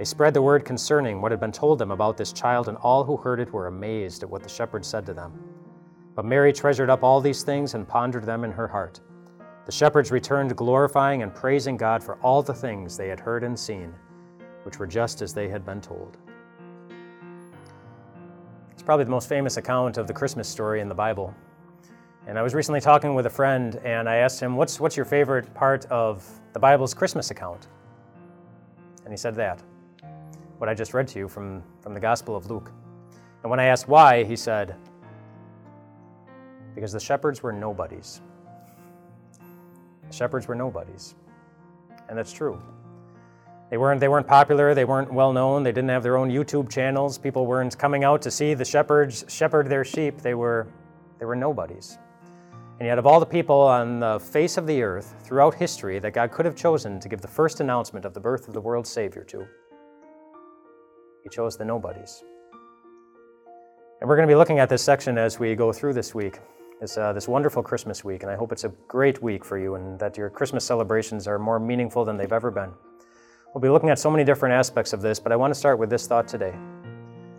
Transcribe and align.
they 0.00 0.06
spread 0.06 0.32
the 0.32 0.40
word 0.40 0.64
concerning 0.64 1.20
what 1.20 1.30
had 1.30 1.40
been 1.40 1.52
told 1.52 1.78
them 1.78 1.90
about 1.90 2.16
this 2.16 2.32
child, 2.32 2.68
and 2.68 2.78
all 2.78 3.04
who 3.04 3.18
heard 3.18 3.38
it 3.38 3.52
were 3.52 3.66
amazed 3.66 4.22
at 4.22 4.30
what 4.30 4.42
the 4.42 4.48
shepherds 4.48 4.88
said 4.88 5.04
to 5.04 5.12
them. 5.12 5.38
But 6.14 6.24
Mary 6.24 6.54
treasured 6.54 6.88
up 6.88 7.02
all 7.02 7.20
these 7.20 7.42
things 7.42 7.74
and 7.74 7.86
pondered 7.86 8.24
them 8.24 8.42
in 8.42 8.50
her 8.50 8.66
heart. 8.66 8.98
The 9.66 9.72
shepherds 9.72 10.10
returned, 10.10 10.56
glorifying 10.56 11.22
and 11.22 11.34
praising 11.34 11.76
God 11.76 12.02
for 12.02 12.14
all 12.22 12.42
the 12.42 12.54
things 12.54 12.96
they 12.96 13.08
had 13.08 13.20
heard 13.20 13.44
and 13.44 13.58
seen, 13.58 13.94
which 14.62 14.78
were 14.78 14.86
just 14.86 15.20
as 15.20 15.34
they 15.34 15.50
had 15.50 15.66
been 15.66 15.82
told. 15.82 16.16
It's 18.72 18.82
probably 18.82 19.04
the 19.04 19.10
most 19.10 19.28
famous 19.28 19.58
account 19.58 19.98
of 19.98 20.06
the 20.06 20.14
Christmas 20.14 20.48
story 20.48 20.80
in 20.80 20.88
the 20.88 20.94
Bible. 20.94 21.34
And 22.26 22.38
I 22.38 22.42
was 22.42 22.54
recently 22.54 22.80
talking 22.80 23.14
with 23.14 23.26
a 23.26 23.30
friend, 23.30 23.78
and 23.84 24.08
I 24.08 24.16
asked 24.16 24.40
him, 24.40 24.56
What's, 24.56 24.80
what's 24.80 24.96
your 24.96 25.04
favorite 25.04 25.52
part 25.52 25.84
of 25.90 26.26
the 26.54 26.58
Bible's 26.58 26.94
Christmas 26.94 27.30
account? 27.30 27.66
And 29.04 29.12
he 29.12 29.18
said 29.18 29.34
that 29.34 29.62
what 30.60 30.68
I 30.68 30.74
just 30.74 30.92
read 30.92 31.08
to 31.08 31.18
you 31.18 31.26
from, 31.26 31.62
from 31.80 31.94
the 31.94 32.00
Gospel 32.00 32.36
of 32.36 32.50
Luke. 32.50 32.70
And 33.42 33.50
when 33.50 33.58
I 33.58 33.64
asked 33.64 33.88
why, 33.88 34.24
he 34.24 34.36
said, 34.36 34.76
Because 36.74 36.92
the 36.92 37.00
shepherds 37.00 37.42
were 37.42 37.50
nobodies. 37.50 38.20
The 40.06 40.12
shepherds 40.12 40.46
were 40.46 40.54
nobodies. 40.54 41.14
And 42.10 42.18
that's 42.18 42.30
true. 42.30 42.62
They 43.70 43.78
weren't, 43.78 44.00
they 44.00 44.08
weren't 44.08 44.26
popular, 44.26 44.74
they 44.74 44.84
weren't 44.84 45.10
well 45.10 45.32
known, 45.32 45.62
they 45.62 45.72
didn't 45.72 45.88
have 45.88 46.02
their 46.02 46.18
own 46.18 46.28
YouTube 46.28 46.70
channels, 46.70 47.16
people 47.16 47.46
weren't 47.46 47.78
coming 47.78 48.04
out 48.04 48.20
to 48.20 48.30
see 48.30 48.52
the 48.52 48.64
shepherds 48.64 49.24
shepherd 49.28 49.66
their 49.66 49.84
sheep. 49.84 50.20
They 50.20 50.34
were, 50.34 50.66
they 51.18 51.24
were 51.24 51.36
nobodies. 51.36 51.96
And 52.80 52.86
yet, 52.86 52.98
of 52.98 53.06
all 53.06 53.18
the 53.18 53.24
people 53.24 53.60
on 53.60 54.00
the 54.00 54.20
face 54.20 54.58
of 54.58 54.66
the 54.66 54.82
earth 54.82 55.14
throughout 55.22 55.54
history 55.54 55.98
that 56.00 56.12
God 56.12 56.32
could 56.32 56.44
have 56.44 56.54
chosen 56.54 57.00
to 57.00 57.08
give 57.08 57.22
the 57.22 57.28
first 57.28 57.60
announcement 57.60 58.04
of 58.04 58.12
the 58.12 58.20
birth 58.20 58.46
of 58.46 58.52
the 58.52 58.60
world's 58.60 58.90
Savior 58.90 59.24
to, 59.24 59.46
he 61.22 61.28
chose 61.28 61.56
the 61.56 61.64
nobodies. 61.64 62.24
And 64.00 64.08
we're 64.08 64.16
going 64.16 64.26
to 64.26 64.32
be 64.32 64.36
looking 64.36 64.58
at 64.58 64.70
this 64.70 64.82
section 64.82 65.18
as 65.18 65.38
we 65.38 65.54
go 65.54 65.72
through 65.72 65.92
this 65.92 66.14
week, 66.14 66.38
this, 66.80 66.96
uh, 66.96 67.12
this 67.12 67.28
wonderful 67.28 67.62
Christmas 67.62 68.02
week. 68.02 68.22
And 68.22 68.32
I 68.32 68.34
hope 68.34 68.50
it's 68.50 68.64
a 68.64 68.70
great 68.88 69.22
week 69.22 69.44
for 69.44 69.58
you 69.58 69.74
and 69.74 69.98
that 69.98 70.16
your 70.16 70.30
Christmas 70.30 70.64
celebrations 70.64 71.28
are 71.28 71.38
more 71.38 71.60
meaningful 71.60 72.06
than 72.06 72.16
they've 72.16 72.32
ever 72.32 72.50
been. 72.50 72.72
We'll 73.52 73.60
be 73.60 73.68
looking 73.68 73.90
at 73.90 73.98
so 73.98 74.10
many 74.10 74.24
different 74.24 74.54
aspects 74.54 74.94
of 74.94 75.02
this, 75.02 75.20
but 75.20 75.32
I 75.32 75.36
want 75.36 75.52
to 75.52 75.58
start 75.58 75.78
with 75.78 75.90
this 75.90 76.06
thought 76.06 76.26
today. 76.26 76.54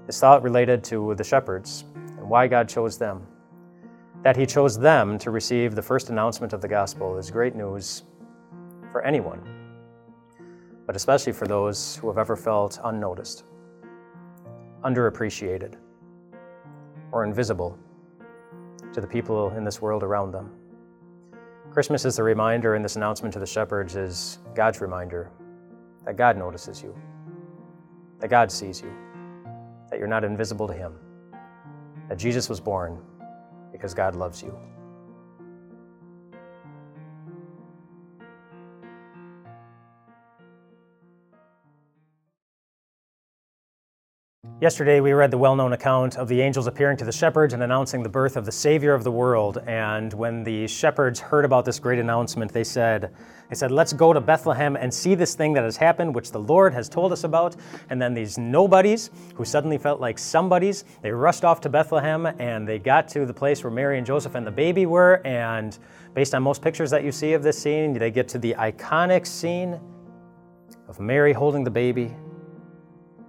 This 0.05 0.19
thought 0.19 0.43
related 0.43 0.83
to 0.85 1.15
the 1.15 1.23
shepherds 1.23 1.85
and 1.95 2.29
why 2.29 2.47
God 2.47 2.69
chose 2.69 2.97
them. 2.97 3.25
That 4.21 4.37
He 4.37 4.45
chose 4.45 4.77
them 4.77 5.17
to 5.17 5.31
receive 5.31 5.73
the 5.73 5.81
first 5.81 6.11
announcement 6.11 6.53
of 6.53 6.61
the 6.61 6.67
gospel 6.67 7.17
is 7.17 7.31
great 7.31 7.55
news 7.55 8.03
for 8.91 9.01
anyone, 9.01 9.41
but 10.85 10.95
especially 10.95 11.33
for 11.33 11.47
those 11.47 11.95
who 11.95 12.07
have 12.07 12.19
ever 12.19 12.35
felt 12.35 12.79
unnoticed 12.83 13.45
underappreciated, 14.83 15.75
or 17.11 17.23
invisible 17.23 17.77
to 18.93 19.01
the 19.01 19.07
people 19.07 19.51
in 19.51 19.63
this 19.63 19.81
world 19.81 20.03
around 20.03 20.31
them. 20.31 20.51
Christmas 21.71 22.03
is 22.03 22.17
the 22.17 22.23
reminder, 22.23 22.75
and 22.75 22.83
this 22.83 22.95
announcement 22.95 23.33
to 23.33 23.39
the 23.39 23.45
shepherds 23.45 23.95
is 23.95 24.39
God's 24.53 24.81
reminder 24.81 25.31
that 26.05 26.17
God 26.17 26.37
notices 26.37 26.81
you, 26.81 26.95
that 28.19 28.29
God 28.29 28.51
sees 28.51 28.81
you, 28.81 28.91
that 29.89 29.99
you're 29.99 30.07
not 30.07 30.23
invisible 30.23 30.67
to 30.67 30.73
Him, 30.73 30.93
that 32.09 32.17
Jesus 32.17 32.49
was 32.49 32.59
born 32.59 32.99
because 33.71 33.93
God 33.93 34.15
loves 34.15 34.43
you. 34.43 34.57
Yesterday, 44.61 44.99
we 44.99 45.13
read 45.13 45.31
the 45.31 45.39
well 45.39 45.55
known 45.55 45.73
account 45.73 46.19
of 46.19 46.27
the 46.27 46.39
angels 46.39 46.67
appearing 46.67 46.95
to 46.97 47.03
the 47.03 47.11
shepherds 47.11 47.55
and 47.55 47.63
announcing 47.63 48.03
the 48.03 48.09
birth 48.09 48.37
of 48.37 48.45
the 48.45 48.51
Savior 48.51 48.93
of 48.93 49.03
the 49.03 49.09
world. 49.09 49.57
And 49.65 50.13
when 50.13 50.43
the 50.43 50.67
shepherds 50.67 51.19
heard 51.19 51.45
about 51.45 51.65
this 51.65 51.79
great 51.79 51.97
announcement, 51.97 52.53
they 52.53 52.63
said, 52.63 53.11
they 53.49 53.55
said, 53.55 53.71
Let's 53.71 53.91
go 53.91 54.13
to 54.13 54.21
Bethlehem 54.21 54.75
and 54.75 54.93
see 54.93 55.15
this 55.15 55.33
thing 55.33 55.53
that 55.53 55.63
has 55.63 55.77
happened, 55.77 56.13
which 56.13 56.31
the 56.31 56.39
Lord 56.39 56.75
has 56.75 56.87
told 56.87 57.11
us 57.11 57.23
about. 57.23 57.55
And 57.89 57.99
then 57.99 58.13
these 58.13 58.37
nobodies, 58.37 59.09
who 59.33 59.45
suddenly 59.45 59.79
felt 59.79 59.99
like 59.99 60.19
somebodies, 60.19 60.85
they 61.01 61.09
rushed 61.09 61.43
off 61.43 61.59
to 61.61 61.69
Bethlehem 61.69 62.27
and 62.27 62.67
they 62.67 62.77
got 62.77 63.07
to 63.07 63.25
the 63.25 63.33
place 63.33 63.63
where 63.63 63.71
Mary 63.71 63.97
and 63.97 64.05
Joseph 64.05 64.35
and 64.35 64.45
the 64.45 64.51
baby 64.51 64.85
were. 64.85 65.25
And 65.25 65.75
based 66.13 66.35
on 66.35 66.43
most 66.43 66.61
pictures 66.61 66.91
that 66.91 67.03
you 67.03 67.11
see 67.11 67.33
of 67.33 67.41
this 67.41 67.57
scene, 67.57 67.93
they 67.93 68.11
get 68.11 68.27
to 68.27 68.37
the 68.37 68.53
iconic 68.59 69.25
scene 69.25 69.79
of 70.87 70.99
Mary 70.99 71.33
holding 71.33 71.63
the 71.63 71.71
baby 71.71 72.13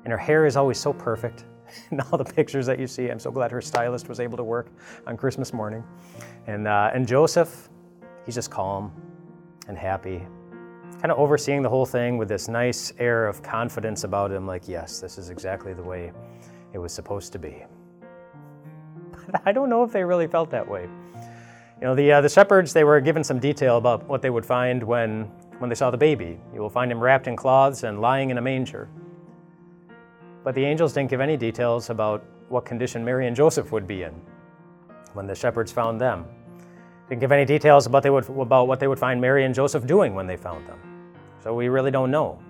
and 0.05 0.13
her 0.13 0.19
hair 0.19 0.47
is 0.47 0.57
always 0.57 0.79
so 0.79 0.93
perfect. 0.93 1.45
In 1.91 2.01
all 2.01 2.19
the 2.19 2.25
pictures 2.25 2.67
that 2.67 2.79
you 2.79 2.87
see, 2.87 3.09
I'm 3.09 3.19
so 3.19 3.31
glad 3.31 3.51
her 3.51 3.61
stylist 3.61 4.09
was 4.09 4.21
able 4.21 4.37
to 4.37 4.45
work 4.45 4.69
on 5.07 5.17
Christmas 5.17 5.53
morning. 5.53 5.83
And, 6.47 6.69
uh, 6.69 6.91
and 6.93 7.07
Joseph, 7.07 7.71
he's 8.27 8.35
just 8.35 8.51
calm 8.51 8.93
and 9.69 9.79
happy, 9.79 10.27
kind 11.01 11.11
of 11.11 11.19
overseeing 11.19 11.63
the 11.63 11.69
whole 11.69 11.87
thing 11.87 12.19
with 12.19 12.29
this 12.29 12.49
nice 12.49 12.93
air 12.99 13.27
of 13.27 13.43
confidence 13.43 14.05
about 14.05 14.31
him, 14.31 14.47
like, 14.47 14.69
yes, 14.69 15.01
this 15.01 15.19
is 15.19 15.31
exactly 15.31 15.73
the 15.73 15.83
way 15.83 16.13
it 16.73 16.79
was 16.79 16.93
supposed 16.93 17.33
to 17.33 17.39
be. 17.39 17.65
But 19.27 19.43
I 19.47 19.53
don't 19.53 19.69
know 19.69 19.83
if 19.83 19.93
they 19.93 20.05
really 20.05 20.27
felt 20.27 20.51
that 20.51 20.69
way. 20.69 20.89
You 21.81 21.89
know, 21.89 21.95
the, 21.95 22.13
uh, 22.13 22.21
the 22.21 22.29
shepherds, 22.29 22.73
they 22.73 22.85
were 22.85 23.01
given 23.01 23.25
some 23.25 23.41
detail 23.41 23.77
about 23.77 24.07
what 24.07 24.23
they 24.23 24.31
would 24.31 24.47
find 24.47 24.83
when, 24.83 25.25
when 25.59 25.69
they 25.69 25.75
saw 25.75 25.91
the 25.91 25.97
baby. 25.97 26.39
You 26.55 26.61
will 26.61 26.71
find 26.71 26.93
him 26.93 27.01
wrapped 27.01 27.27
in 27.27 27.35
cloths 27.35 27.83
and 27.83 28.01
lying 28.01 28.31
in 28.31 28.39
a 28.39 28.43
manger. 28.43 28.89
But 30.45 30.55
the 30.55 30.65
angels 30.65 30.93
didn't 30.93 31.11
give 31.11 31.21
any 31.21 31.37
details 31.37 31.91
about 31.91 32.25
what 32.49 32.65
condition 32.65 33.05
Mary 33.05 33.27
and 33.27 33.37
Joseph 33.37 33.73
would 33.73 33.87
be 33.87 34.03
in 34.03 34.13
when 35.15 35.27
the 35.27 35.35
shepherds 35.35 35.71
found 35.71 36.01
them. 36.01 36.25
Didn't 37.09 37.21
give 37.21 37.33
any 37.33 37.45
details 37.45 37.87
about, 37.87 38.11
would, 38.11 38.29
about 38.29 38.67
what 38.67 38.81
they 38.81 38.89
would 38.89 38.99
find 38.99 39.21
Mary 39.21 39.45
and 39.45 39.55
Joseph 39.55 39.87
doing 39.87 40.15
when 40.15 40.27
they 40.27 40.37
found 40.37 40.67
them. 40.67 40.79
So 41.43 41.55
we 41.55 41.69
really 41.69 41.91
don't 41.91 42.11
know. 42.11 42.41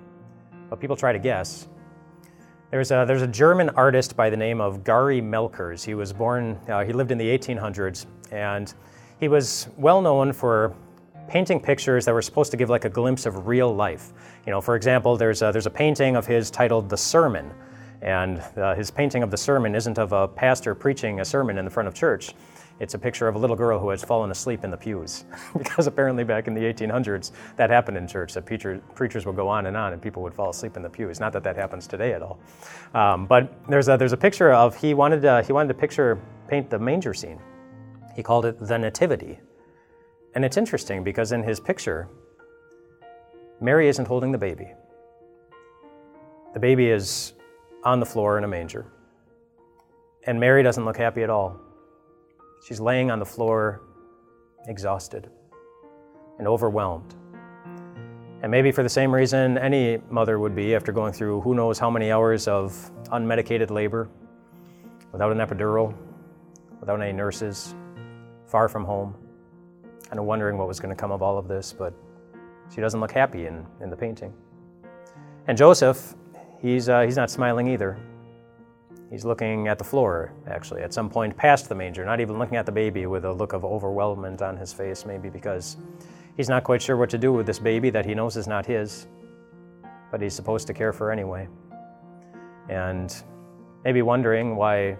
But 0.70 0.80
people 0.80 0.96
try 0.96 1.12
to 1.12 1.18
guess. 1.18 1.68
There's 2.70 2.90
a, 2.90 3.04
there's 3.06 3.22
a 3.22 3.26
German 3.26 3.68
artist 3.70 4.16
by 4.16 4.30
the 4.30 4.36
name 4.36 4.60
of 4.60 4.82
Gari 4.82 5.22
Melchers. 5.22 5.84
He 5.84 5.94
was 5.94 6.12
born, 6.12 6.58
uh, 6.68 6.84
he 6.84 6.92
lived 6.92 7.10
in 7.10 7.18
the 7.18 7.26
1800s, 7.26 8.06
and 8.30 8.72
he 9.20 9.28
was 9.28 9.68
well 9.76 10.00
known 10.00 10.32
for 10.32 10.74
painting 11.28 11.60
pictures 11.60 12.04
that 12.06 12.14
were 12.14 12.22
supposed 12.22 12.50
to 12.50 12.56
give 12.56 12.70
like 12.70 12.84
a 12.84 12.88
glimpse 12.88 13.26
of 13.26 13.46
real 13.46 13.74
life. 13.74 14.12
You 14.46 14.52
know, 14.52 14.60
for 14.60 14.74
example, 14.74 15.16
there's 15.16 15.42
a, 15.42 15.50
there's 15.52 15.66
a 15.66 15.70
painting 15.70 16.16
of 16.16 16.26
his 16.26 16.50
titled 16.50 16.88
The 16.88 16.96
Sermon, 16.96 17.52
and 18.02 18.42
uh, 18.56 18.74
his 18.74 18.90
painting 18.90 19.22
of 19.22 19.30
the 19.30 19.36
sermon 19.36 19.74
isn't 19.74 19.98
of 19.98 20.12
a 20.12 20.26
pastor 20.26 20.74
preaching 20.74 21.20
a 21.20 21.24
sermon 21.24 21.56
in 21.56 21.64
the 21.64 21.70
front 21.70 21.88
of 21.88 21.94
church. 21.94 22.34
It's 22.80 22.94
a 22.94 22.98
picture 22.98 23.28
of 23.28 23.36
a 23.36 23.38
little 23.38 23.54
girl 23.54 23.78
who 23.78 23.90
has 23.90 24.02
fallen 24.02 24.32
asleep 24.32 24.64
in 24.64 24.70
the 24.72 24.76
pews. 24.76 25.24
because 25.56 25.86
apparently 25.86 26.24
back 26.24 26.48
in 26.48 26.54
the 26.54 26.62
1800s, 26.62 27.30
that 27.56 27.70
happened 27.70 27.96
in 27.96 28.08
church, 28.08 28.34
that 28.34 28.44
preacher, 28.44 28.82
preachers 28.96 29.24
would 29.24 29.36
go 29.36 29.46
on 29.46 29.66
and 29.66 29.76
on 29.76 29.92
and 29.92 30.02
people 30.02 30.20
would 30.22 30.34
fall 30.34 30.50
asleep 30.50 30.76
in 30.76 30.82
the 30.82 30.90
pews. 30.90 31.20
Not 31.20 31.32
that 31.34 31.44
that 31.44 31.54
happens 31.54 31.86
today 31.86 32.12
at 32.12 32.22
all. 32.22 32.40
Um, 32.92 33.26
but 33.26 33.54
there's 33.68 33.88
a, 33.88 33.96
there's 33.96 34.12
a 34.12 34.16
picture 34.16 34.52
of, 34.52 34.76
he 34.76 34.94
wanted, 34.94 35.22
to, 35.22 35.42
he 35.46 35.52
wanted 35.52 35.68
to 35.68 35.74
picture, 35.74 36.20
paint 36.48 36.70
the 36.70 36.78
manger 36.78 37.14
scene. 37.14 37.38
He 38.16 38.22
called 38.22 38.46
it 38.46 38.58
the 38.58 38.78
Nativity. 38.78 39.38
And 40.34 40.44
it's 40.44 40.56
interesting 40.56 41.04
because 41.04 41.30
in 41.30 41.42
his 41.44 41.60
picture, 41.60 42.08
Mary 43.60 43.86
isn't 43.86 44.08
holding 44.08 44.32
the 44.32 44.38
baby. 44.38 44.72
The 46.52 46.58
baby 46.58 46.88
is 46.88 47.34
on 47.84 48.00
the 48.00 48.06
floor 48.06 48.38
in 48.38 48.44
a 48.44 48.48
manger. 48.48 48.86
And 50.26 50.38
Mary 50.38 50.62
doesn't 50.62 50.84
look 50.84 50.96
happy 50.96 51.22
at 51.22 51.30
all. 51.30 51.60
She's 52.64 52.80
laying 52.80 53.10
on 53.10 53.18
the 53.18 53.26
floor 53.26 53.82
exhausted, 54.66 55.28
and 56.38 56.46
overwhelmed. 56.46 57.14
And 58.42 58.50
maybe 58.50 58.72
for 58.72 58.82
the 58.82 58.88
same 58.88 59.14
reason 59.14 59.56
any 59.58 59.98
mother 60.10 60.38
would 60.38 60.54
be 60.54 60.74
after 60.74 60.92
going 60.92 61.12
through 61.12 61.40
who 61.42 61.54
knows 61.54 61.78
how 61.78 61.90
many 61.90 62.10
hours 62.10 62.48
of 62.48 62.90
unmedicated 63.12 63.70
labor, 63.70 64.08
without 65.12 65.30
an 65.30 65.38
epidural, 65.38 65.94
without 66.80 67.00
any 67.00 67.12
nurses, 67.12 67.74
far 68.46 68.68
from 68.68 68.84
home, 68.84 69.14
of 70.10 70.24
wondering 70.24 70.58
what 70.58 70.68
was 70.68 70.80
going 70.80 70.94
to 70.94 71.00
come 71.00 71.12
of 71.12 71.22
all 71.22 71.38
of 71.38 71.48
this, 71.48 71.72
but 71.72 71.94
she 72.74 72.80
doesn't 72.80 73.00
look 73.00 73.12
happy 73.12 73.46
in, 73.46 73.64
in 73.80 73.90
the 73.90 73.96
painting. 73.96 74.32
And 75.46 75.56
Joseph, 75.56 76.14
he's, 76.62 76.88
uh, 76.88 77.02
he's 77.02 77.16
not 77.16 77.30
smiling 77.30 77.68
either. 77.68 77.98
He's 79.10 79.26
looking 79.26 79.68
at 79.68 79.76
the 79.76 79.84
floor, 79.84 80.32
actually, 80.46 80.80
at 80.82 80.94
some 80.94 81.10
point 81.10 81.36
past 81.36 81.68
the 81.68 81.74
manger, 81.74 82.04
not 82.06 82.20
even 82.20 82.38
looking 82.38 82.56
at 82.56 82.64
the 82.64 82.72
baby 82.72 83.04
with 83.04 83.26
a 83.26 83.32
look 83.32 83.52
of 83.52 83.62
overwhelmment 83.62 84.40
on 84.40 84.56
his 84.56 84.72
face, 84.72 85.04
maybe 85.04 85.28
because 85.28 85.76
He's 86.36 86.48
not 86.48 86.64
quite 86.64 86.80
sure 86.80 86.96
what 86.96 87.10
to 87.10 87.18
do 87.18 87.32
with 87.32 87.46
this 87.46 87.58
baby 87.58 87.90
that 87.90 88.06
he 88.06 88.14
knows 88.14 88.36
is 88.36 88.46
not 88.46 88.64
his, 88.64 89.06
but 90.10 90.22
he's 90.22 90.34
supposed 90.34 90.66
to 90.66 90.74
care 90.74 90.92
for 90.92 91.10
anyway. 91.12 91.46
And 92.70 93.14
maybe 93.84 94.00
wondering 94.00 94.56
why 94.56 94.96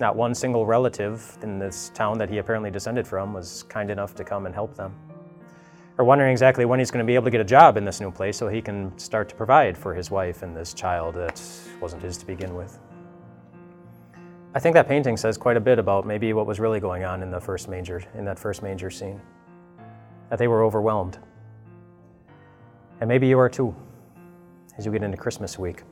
not 0.00 0.16
one 0.16 0.34
single 0.34 0.64
relative 0.64 1.36
in 1.42 1.58
this 1.58 1.90
town 1.90 2.16
that 2.18 2.30
he 2.30 2.38
apparently 2.38 2.70
descended 2.70 3.06
from 3.06 3.34
was 3.34 3.64
kind 3.64 3.90
enough 3.90 4.14
to 4.14 4.24
come 4.24 4.46
and 4.46 4.54
help 4.54 4.74
them. 4.74 4.94
Or 5.96 6.04
wondering 6.04 6.32
exactly 6.32 6.64
when 6.64 6.80
he's 6.80 6.90
going 6.90 7.04
to 7.04 7.06
be 7.06 7.14
able 7.14 7.24
to 7.26 7.30
get 7.30 7.40
a 7.40 7.44
job 7.44 7.76
in 7.76 7.84
this 7.84 8.00
new 8.00 8.10
place 8.10 8.36
so 8.36 8.48
he 8.48 8.60
can 8.60 8.96
start 8.98 9.28
to 9.28 9.34
provide 9.34 9.78
for 9.78 9.94
his 9.94 10.10
wife 10.10 10.42
and 10.42 10.56
this 10.56 10.74
child 10.74 11.14
that 11.14 11.40
wasn't 11.80 12.02
his 12.02 12.16
to 12.18 12.26
begin 12.26 12.54
with. 12.54 12.78
I 14.56 14.60
think 14.60 14.74
that 14.74 14.88
painting 14.88 15.16
says 15.16 15.36
quite 15.36 15.56
a 15.56 15.60
bit 15.60 15.78
about 15.78 16.06
maybe 16.06 16.32
what 16.32 16.46
was 16.46 16.58
really 16.58 16.80
going 16.80 17.04
on 17.04 17.22
in 17.22 17.30
the 17.30 17.40
first 17.40 17.68
manger, 17.68 18.02
in 18.16 18.24
that 18.24 18.38
first 18.38 18.62
manger 18.62 18.90
scene 18.90 19.20
that 20.30 20.38
they 20.38 20.48
were 20.48 20.64
overwhelmed. 20.64 21.18
And 23.00 23.08
maybe 23.08 23.26
you 23.26 23.38
are 23.38 23.48
too, 23.48 23.74
as 24.78 24.86
you 24.86 24.92
get 24.92 25.02
into 25.02 25.16
Christmas 25.16 25.58
week. 25.58 25.82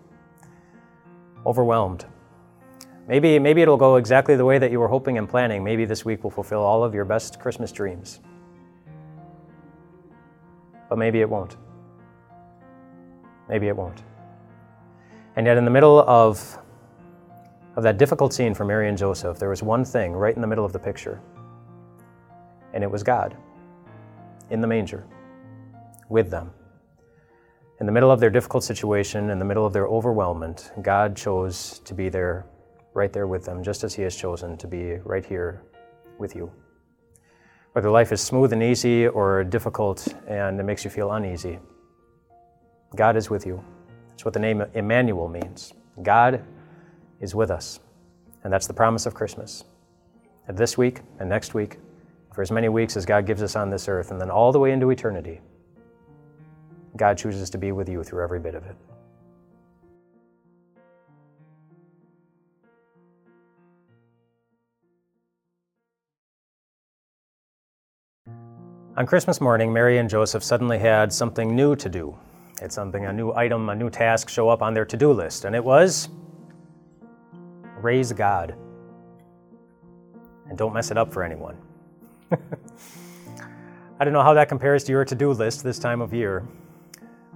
Overwhelmed. 1.46 2.06
Maybe, 3.08 3.38
maybe 3.38 3.62
it'll 3.62 3.76
go 3.76 3.96
exactly 3.96 4.36
the 4.36 4.44
way 4.44 4.58
that 4.58 4.70
you 4.70 4.78
were 4.78 4.88
hoping 4.88 5.18
and 5.18 5.28
planning. 5.28 5.62
Maybe 5.62 5.84
this 5.84 6.04
week 6.04 6.22
will 6.22 6.30
fulfill 6.30 6.60
all 6.60 6.84
of 6.84 6.94
your 6.94 7.04
best 7.04 7.40
Christmas 7.40 7.72
dreams. 7.72 8.20
But 10.92 10.98
maybe 10.98 11.22
it 11.22 11.30
won't. 11.30 11.56
Maybe 13.48 13.68
it 13.68 13.74
won't. 13.74 14.02
And 15.36 15.46
yet, 15.46 15.56
in 15.56 15.64
the 15.64 15.70
middle 15.70 16.00
of, 16.00 16.58
of 17.76 17.82
that 17.82 17.96
difficult 17.96 18.34
scene 18.34 18.52
for 18.52 18.66
Mary 18.66 18.90
and 18.90 18.98
Joseph, 18.98 19.38
there 19.38 19.48
was 19.48 19.62
one 19.62 19.86
thing 19.86 20.12
right 20.12 20.34
in 20.36 20.42
the 20.42 20.46
middle 20.46 20.66
of 20.66 20.72
the 20.74 20.78
picture, 20.78 21.18
and 22.74 22.84
it 22.84 22.90
was 22.90 23.02
God 23.02 23.34
in 24.50 24.60
the 24.60 24.66
manger 24.66 25.06
with 26.10 26.30
them. 26.30 26.50
In 27.80 27.86
the 27.86 27.92
middle 27.92 28.10
of 28.10 28.20
their 28.20 28.28
difficult 28.28 28.62
situation, 28.62 29.30
in 29.30 29.38
the 29.38 29.46
middle 29.46 29.64
of 29.64 29.72
their 29.72 29.86
overwhelmment, 29.86 30.82
God 30.82 31.16
chose 31.16 31.78
to 31.86 31.94
be 31.94 32.10
there, 32.10 32.44
right 32.92 33.14
there 33.14 33.26
with 33.26 33.46
them, 33.46 33.62
just 33.64 33.82
as 33.82 33.94
He 33.94 34.02
has 34.02 34.14
chosen 34.14 34.58
to 34.58 34.66
be 34.66 34.96
right 35.04 35.24
here 35.24 35.62
with 36.18 36.36
you. 36.36 36.52
Whether 37.72 37.90
life 37.90 38.12
is 38.12 38.20
smooth 38.20 38.52
and 38.52 38.62
easy 38.62 39.08
or 39.08 39.44
difficult 39.44 40.06
and 40.26 40.60
it 40.60 40.62
makes 40.62 40.84
you 40.84 40.90
feel 40.90 41.12
uneasy, 41.12 41.58
God 42.94 43.16
is 43.16 43.30
with 43.30 43.46
you. 43.46 43.64
That's 44.10 44.24
what 44.24 44.34
the 44.34 44.40
name 44.40 44.62
Emmanuel 44.74 45.28
means. 45.28 45.72
God 46.02 46.44
is 47.20 47.34
with 47.34 47.50
us. 47.50 47.80
And 48.44 48.52
that's 48.52 48.66
the 48.66 48.74
promise 48.74 49.06
of 49.06 49.14
Christmas. 49.14 49.64
And 50.48 50.56
this 50.56 50.76
week 50.76 51.00
and 51.18 51.28
next 51.28 51.54
week 51.54 51.78
for 52.32 52.42
as 52.42 52.50
many 52.50 52.68
weeks 52.68 52.96
as 52.96 53.06
God 53.06 53.26
gives 53.26 53.42
us 53.42 53.56
on 53.56 53.70
this 53.70 53.88
earth, 53.88 54.10
and 54.10 54.20
then 54.20 54.30
all 54.30 54.52
the 54.52 54.58
way 54.58 54.72
into 54.72 54.90
eternity, 54.90 55.40
God 56.96 57.18
chooses 57.18 57.50
to 57.50 57.58
be 57.58 57.72
with 57.72 57.88
you 57.88 58.02
through 58.02 58.22
every 58.22 58.40
bit 58.40 58.54
of 58.54 58.64
it. 58.64 58.76
On 68.94 69.06
Christmas 69.06 69.40
morning, 69.40 69.72
Mary 69.72 69.96
and 69.96 70.10
Joseph 70.10 70.44
suddenly 70.44 70.78
had 70.78 71.10
something 71.10 71.56
new 71.56 71.74
to 71.76 71.88
do. 71.88 72.14
It's 72.60 72.74
something, 72.74 73.06
a 73.06 73.12
new 73.12 73.32
item, 73.32 73.70
a 73.70 73.74
new 73.74 73.88
task 73.88 74.28
show 74.28 74.50
up 74.50 74.60
on 74.60 74.74
their 74.74 74.84
to 74.84 74.98
do 74.98 75.12
list, 75.12 75.46
and 75.46 75.56
it 75.56 75.64
was 75.64 76.10
raise 77.78 78.12
God. 78.12 78.54
And 80.46 80.58
don't 80.58 80.74
mess 80.74 80.90
it 80.90 80.98
up 80.98 81.10
for 81.10 81.22
anyone. 81.22 81.56
I 83.98 84.04
don't 84.04 84.12
know 84.12 84.22
how 84.22 84.34
that 84.34 84.50
compares 84.50 84.84
to 84.84 84.92
your 84.92 85.06
to 85.06 85.14
do 85.14 85.32
list 85.32 85.64
this 85.64 85.78
time 85.78 86.02
of 86.02 86.12
year, 86.12 86.46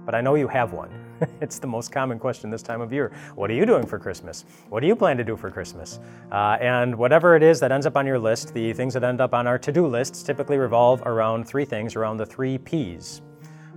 but 0.05 0.13
I 0.13 0.21
know 0.21 0.35
you 0.35 0.47
have 0.47 0.73
one. 0.73 1.06
it's 1.41 1.59
the 1.59 1.67
most 1.67 1.91
common 1.91 2.19
question 2.19 2.49
this 2.49 2.61
time 2.61 2.81
of 2.81 2.91
year. 2.91 3.11
What 3.35 3.49
are 3.49 3.53
you 3.53 3.65
doing 3.65 3.85
for 3.85 3.99
Christmas? 3.99 4.45
What 4.69 4.81
do 4.81 4.87
you 4.87 4.95
plan 4.95 5.17
to 5.17 5.23
do 5.23 5.35
for 5.35 5.49
Christmas? 5.51 5.99
Uh, 6.31 6.57
and 6.59 6.95
whatever 6.95 7.35
it 7.35 7.43
is 7.43 7.59
that 7.59 7.71
ends 7.71 7.85
up 7.85 7.97
on 7.97 8.05
your 8.05 8.19
list, 8.19 8.53
the 8.53 8.73
things 8.73 8.93
that 8.93 9.03
end 9.03 9.21
up 9.21 9.33
on 9.33 9.47
our 9.47 9.57
to 9.59 9.71
do 9.71 9.87
lists 9.87 10.23
typically 10.23 10.57
revolve 10.57 11.01
around 11.05 11.47
three 11.47 11.65
things, 11.65 11.95
around 11.95 12.17
the 12.17 12.25
three 12.25 12.57
P's 12.57 13.21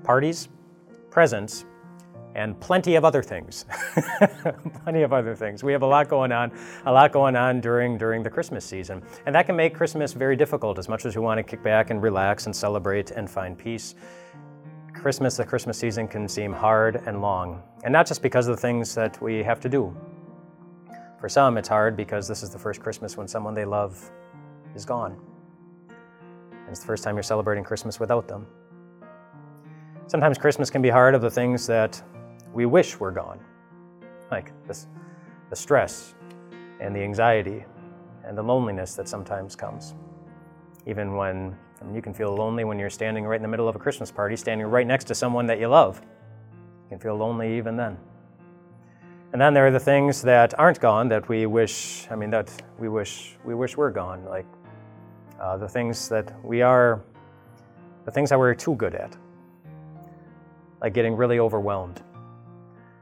parties, 0.02 0.48
presents, 1.10 1.64
and 2.34 2.58
plenty 2.60 2.94
of 2.94 3.04
other 3.04 3.22
things. 3.22 3.64
plenty 4.84 5.02
of 5.02 5.12
other 5.12 5.34
things. 5.34 5.64
We 5.64 5.72
have 5.72 5.82
a 5.82 5.86
lot 5.86 6.08
going 6.08 6.32
on, 6.32 6.52
a 6.86 6.92
lot 6.92 7.12
going 7.12 7.36
on 7.36 7.60
during 7.60 7.98
during 7.98 8.22
the 8.22 8.30
Christmas 8.30 8.64
season, 8.64 9.02
and 9.26 9.34
that 9.34 9.46
can 9.46 9.56
make 9.56 9.74
Christmas 9.74 10.12
very 10.12 10.36
difficult. 10.36 10.78
As 10.78 10.88
much 10.88 11.04
as 11.04 11.16
we 11.16 11.22
want 11.22 11.38
to 11.38 11.42
kick 11.42 11.62
back 11.62 11.90
and 11.90 12.02
relax 12.02 12.46
and 12.46 12.54
celebrate 12.54 13.10
and 13.10 13.28
find 13.28 13.58
peace, 13.58 13.94
Christmas, 15.00 15.38
the 15.38 15.44
Christmas 15.46 15.78
season, 15.78 16.06
can 16.06 16.28
seem 16.28 16.52
hard 16.52 17.02
and 17.06 17.22
long, 17.22 17.62
and 17.84 17.92
not 17.92 18.06
just 18.06 18.20
because 18.20 18.48
of 18.48 18.56
the 18.56 18.60
things 18.60 18.94
that 18.94 19.20
we 19.22 19.42
have 19.42 19.58
to 19.60 19.68
do. 19.68 19.96
For 21.18 21.26
some, 21.26 21.56
it's 21.56 21.68
hard 21.68 21.96
because 21.96 22.28
this 22.28 22.42
is 22.42 22.50
the 22.50 22.58
first 22.58 22.82
Christmas 22.82 23.16
when 23.16 23.26
someone 23.26 23.54
they 23.54 23.64
love 23.64 24.10
is 24.74 24.84
gone. 24.84 25.18
And 25.88 26.68
it's 26.68 26.80
the 26.80 26.86
first 26.86 27.02
time 27.02 27.16
you're 27.16 27.22
celebrating 27.22 27.64
Christmas 27.64 27.98
without 27.98 28.28
them. 28.28 28.46
Sometimes 30.06 30.36
Christmas 30.36 30.68
can 30.68 30.82
be 30.82 30.90
hard 30.90 31.14
of 31.14 31.22
the 31.22 31.30
things 31.30 31.66
that 31.66 32.02
we 32.52 32.66
wish 32.66 33.00
were 33.00 33.10
gone, 33.10 33.40
like 34.30 34.52
this, 34.66 34.86
the 35.48 35.56
stress 35.56 36.14
and 36.78 36.94
the 36.94 37.00
anxiety 37.00 37.64
and 38.26 38.36
the 38.36 38.42
loneliness 38.42 38.96
that 38.96 39.08
sometimes 39.08 39.56
comes. 39.56 39.94
Even 40.84 41.16
when 41.16 41.56
Mean, 41.84 41.94
you 41.94 42.02
can 42.02 42.14
feel 42.14 42.34
lonely 42.34 42.64
when 42.64 42.78
you're 42.78 42.90
standing 42.90 43.24
right 43.24 43.36
in 43.36 43.42
the 43.42 43.48
middle 43.48 43.68
of 43.68 43.76
a 43.76 43.78
Christmas 43.78 44.10
party, 44.10 44.36
standing 44.36 44.66
right 44.66 44.86
next 44.86 45.04
to 45.04 45.14
someone 45.14 45.46
that 45.46 45.58
you 45.58 45.68
love. 45.68 46.00
You 46.84 46.88
can 46.90 46.98
feel 46.98 47.16
lonely 47.16 47.56
even 47.56 47.76
then. 47.76 47.96
And 49.32 49.40
then 49.40 49.54
there 49.54 49.66
are 49.66 49.70
the 49.70 49.80
things 49.80 50.22
that 50.22 50.58
aren't 50.58 50.80
gone 50.80 51.08
that 51.08 51.28
we 51.28 51.46
wish, 51.46 52.06
I 52.10 52.16
mean, 52.16 52.30
that 52.30 52.50
we 52.78 52.88
wish 52.88 53.36
we 53.44 53.54
wish 53.54 53.76
were 53.76 53.90
gone, 53.90 54.24
like 54.24 54.46
uh, 55.40 55.56
the 55.56 55.68
things 55.68 56.08
that 56.08 56.32
we 56.44 56.62
are, 56.62 57.00
the 58.04 58.10
things 58.10 58.30
that 58.30 58.38
we're 58.38 58.54
too 58.54 58.74
good 58.74 58.94
at, 58.94 59.16
like 60.82 60.94
getting 60.94 61.14
really 61.16 61.38
overwhelmed 61.38 62.02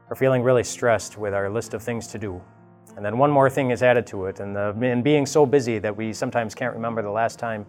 or 0.09 0.15
feeling 0.15 0.43
really 0.43 0.63
stressed 0.63 1.17
with 1.17 1.33
our 1.33 1.49
list 1.49 1.73
of 1.73 1.81
things 1.81 2.07
to 2.07 2.19
do. 2.19 2.41
And 2.95 3.03
then 3.03 3.17
one 3.17 3.31
more 3.31 3.49
thing 3.49 3.71
is 3.71 3.81
added 3.81 4.05
to 4.07 4.25
it, 4.25 4.39
and, 4.39 4.55
the, 4.55 4.75
and 4.81 5.03
being 5.03 5.25
so 5.25 5.45
busy 5.45 5.79
that 5.79 5.95
we 5.95 6.13
sometimes 6.13 6.53
can't 6.53 6.73
remember 6.73 7.01
the 7.01 7.11
last 7.11 7.39
time 7.39 7.65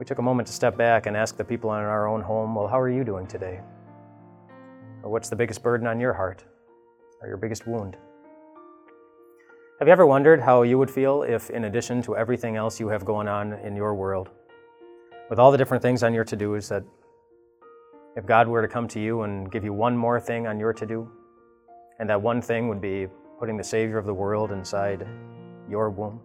we 0.00 0.06
took 0.06 0.18
a 0.18 0.22
moment 0.22 0.46
to 0.46 0.52
step 0.54 0.78
back 0.78 1.04
and 1.04 1.14
ask 1.14 1.36
the 1.36 1.44
people 1.44 1.70
in 1.74 1.78
our 1.78 2.08
own 2.08 2.22
home, 2.22 2.54
well, 2.54 2.66
how 2.66 2.80
are 2.80 2.88
you 2.88 3.04
doing 3.04 3.26
today? 3.26 3.60
Or 5.02 5.10
what's 5.10 5.28
the 5.28 5.36
biggest 5.36 5.62
burden 5.62 5.86
on 5.86 6.00
your 6.00 6.14
heart? 6.14 6.42
Or 7.20 7.28
your 7.28 7.36
biggest 7.36 7.66
wound? 7.66 7.98
Have 9.78 9.86
you 9.88 9.92
ever 9.92 10.06
wondered 10.06 10.40
how 10.40 10.62
you 10.62 10.78
would 10.78 10.90
feel 10.90 11.22
if, 11.22 11.50
in 11.50 11.64
addition 11.64 12.00
to 12.02 12.16
everything 12.16 12.56
else 12.56 12.80
you 12.80 12.88
have 12.88 13.04
going 13.04 13.28
on 13.28 13.52
in 13.52 13.76
your 13.76 13.94
world, 13.94 14.30
with 15.28 15.38
all 15.38 15.52
the 15.52 15.58
different 15.58 15.82
things 15.82 16.02
on 16.02 16.14
your 16.14 16.24
to 16.24 16.34
dos, 16.34 16.68
that 16.68 16.82
if 18.16 18.24
God 18.24 18.48
were 18.48 18.62
to 18.62 18.68
come 18.68 18.88
to 18.88 19.00
you 19.00 19.22
and 19.22 19.52
give 19.52 19.64
you 19.64 19.74
one 19.74 19.94
more 19.94 20.18
thing 20.18 20.46
on 20.46 20.58
your 20.58 20.72
to 20.72 20.86
do, 20.86 21.10
and 21.98 22.08
that 22.08 22.20
one 22.20 22.40
thing 22.40 22.68
would 22.68 22.80
be 22.80 23.06
putting 23.38 23.58
the 23.58 23.64
Savior 23.64 23.98
of 23.98 24.06
the 24.06 24.14
world 24.14 24.50
inside 24.50 25.06
your 25.68 25.90
womb. 25.90 26.20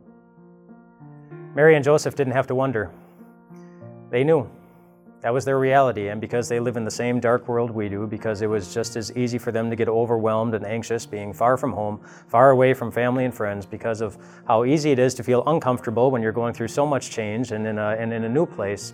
Mary 1.53 1.75
and 1.75 1.84
Joseph 1.84 2.15
didn't 2.15 2.34
have 2.34 2.48
to 2.48 2.55
wonder. 2.55 2.89
They 4.10 4.24
knew. 4.24 4.50
That 5.22 5.34
was 5.34 5.44
their 5.44 5.58
reality, 5.58 6.10
and 6.10 6.22
because 6.22 6.48
they 6.48 6.60
live 6.60 6.78
in 6.78 6.86
the 6.86 6.92
same 6.92 7.20
dark 7.20 7.48
world 7.48 7.72
we 7.72 7.90
do, 7.90 8.06
because 8.06 8.44
it 8.44 8.48
was 8.48 8.72
just 8.72 8.96
as 8.96 9.12
easy 9.18 9.40
for 9.40 9.52
them 9.52 9.72
to 9.72 9.76
get 9.76 9.90
overwhelmed 9.90 10.54
and 10.54 10.64
anxious 10.64 11.06
being 11.08 11.34
far 11.34 11.58
from 11.58 11.72
home, 11.72 12.00
far 12.28 12.52
away 12.52 12.76
from 12.76 12.92
family 12.92 13.26
and 13.26 13.34
friends, 13.34 13.66
because 13.66 14.02
of 14.02 14.20
how 14.48 14.66
easy 14.66 14.92
it 14.92 15.00
is 15.00 15.16
to 15.16 15.24
feel 15.24 15.42
uncomfortable 15.48 16.12
when 16.12 16.22
you're 16.22 16.32
going 16.32 16.54
through 16.54 16.68
so 16.68 16.86
much 16.86 17.10
change 17.10 17.52
and 17.52 17.66
in 17.66 17.80
a, 17.80 17.96
and 17.98 18.14
in 18.14 18.26
a 18.26 18.30
new 18.30 18.46
place, 18.46 18.94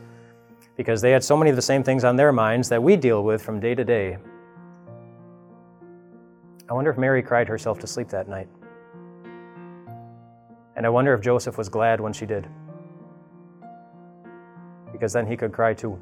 because 0.77 1.01
they 1.01 1.11
had 1.11 1.21
so 1.21 1.35
many 1.35 1.49
of 1.49 1.57
the 1.57 1.61
same 1.61 1.83
things 1.83 2.05
on 2.05 2.15
their 2.15 2.31
minds 2.31 2.69
that 2.69 2.81
we 2.81 2.95
deal 2.95 3.25
with 3.25 3.41
from 3.41 3.59
day 3.59 3.75
to 3.75 3.83
day. 3.83 4.17
I 6.69 6.73
wonder 6.73 6.89
if 6.89 6.97
Mary 6.97 7.21
cried 7.21 7.49
herself 7.49 7.77
to 7.79 7.87
sleep 7.87 8.07
that 8.07 8.29
night. 8.29 8.47
And 10.77 10.85
I 10.85 10.89
wonder 10.89 11.13
if 11.13 11.19
Joseph 11.19 11.57
was 11.57 11.67
glad 11.67 11.99
when 11.99 12.13
she 12.13 12.25
did. 12.25 12.47
Because 15.01 15.13
then 15.13 15.25
he 15.25 15.35
could 15.35 15.51
cry 15.51 15.73
too. 15.73 15.97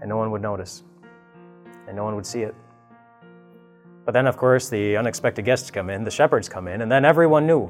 And 0.00 0.08
no 0.08 0.16
one 0.16 0.30
would 0.30 0.42
notice, 0.42 0.84
and 1.88 1.96
no 1.96 2.04
one 2.04 2.14
would 2.14 2.24
see 2.24 2.42
it. 2.42 2.54
But 4.04 4.12
then, 4.12 4.28
of 4.28 4.36
course, 4.36 4.68
the 4.68 4.96
unexpected 4.96 5.44
guests 5.44 5.68
come 5.68 5.90
in, 5.90 6.04
the 6.04 6.10
shepherds 6.10 6.48
come 6.48 6.68
in, 6.68 6.82
and 6.82 6.92
then 6.92 7.04
everyone 7.04 7.44
knew 7.44 7.68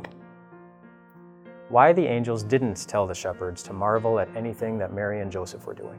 why 1.70 1.94
the 1.94 2.04
angels 2.04 2.42
didn't 2.42 2.86
tell 2.86 3.06
the 3.06 3.14
shepherds 3.14 3.62
to 3.62 3.72
marvel 3.72 4.18
at 4.18 4.28
anything 4.36 4.76
that 4.76 4.92
Mary 4.92 5.22
and 5.22 5.32
Joseph 5.32 5.64
were 5.64 5.72
doing. 5.72 5.98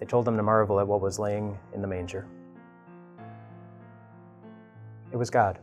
They 0.00 0.06
told 0.06 0.24
them 0.24 0.36
to 0.36 0.42
marvel 0.42 0.80
at 0.80 0.86
what 0.88 1.00
was 1.00 1.16
laying 1.16 1.56
in 1.72 1.80
the 1.80 1.86
manger. 1.86 2.26
It 5.12 5.16
was 5.16 5.30
God. 5.30 5.60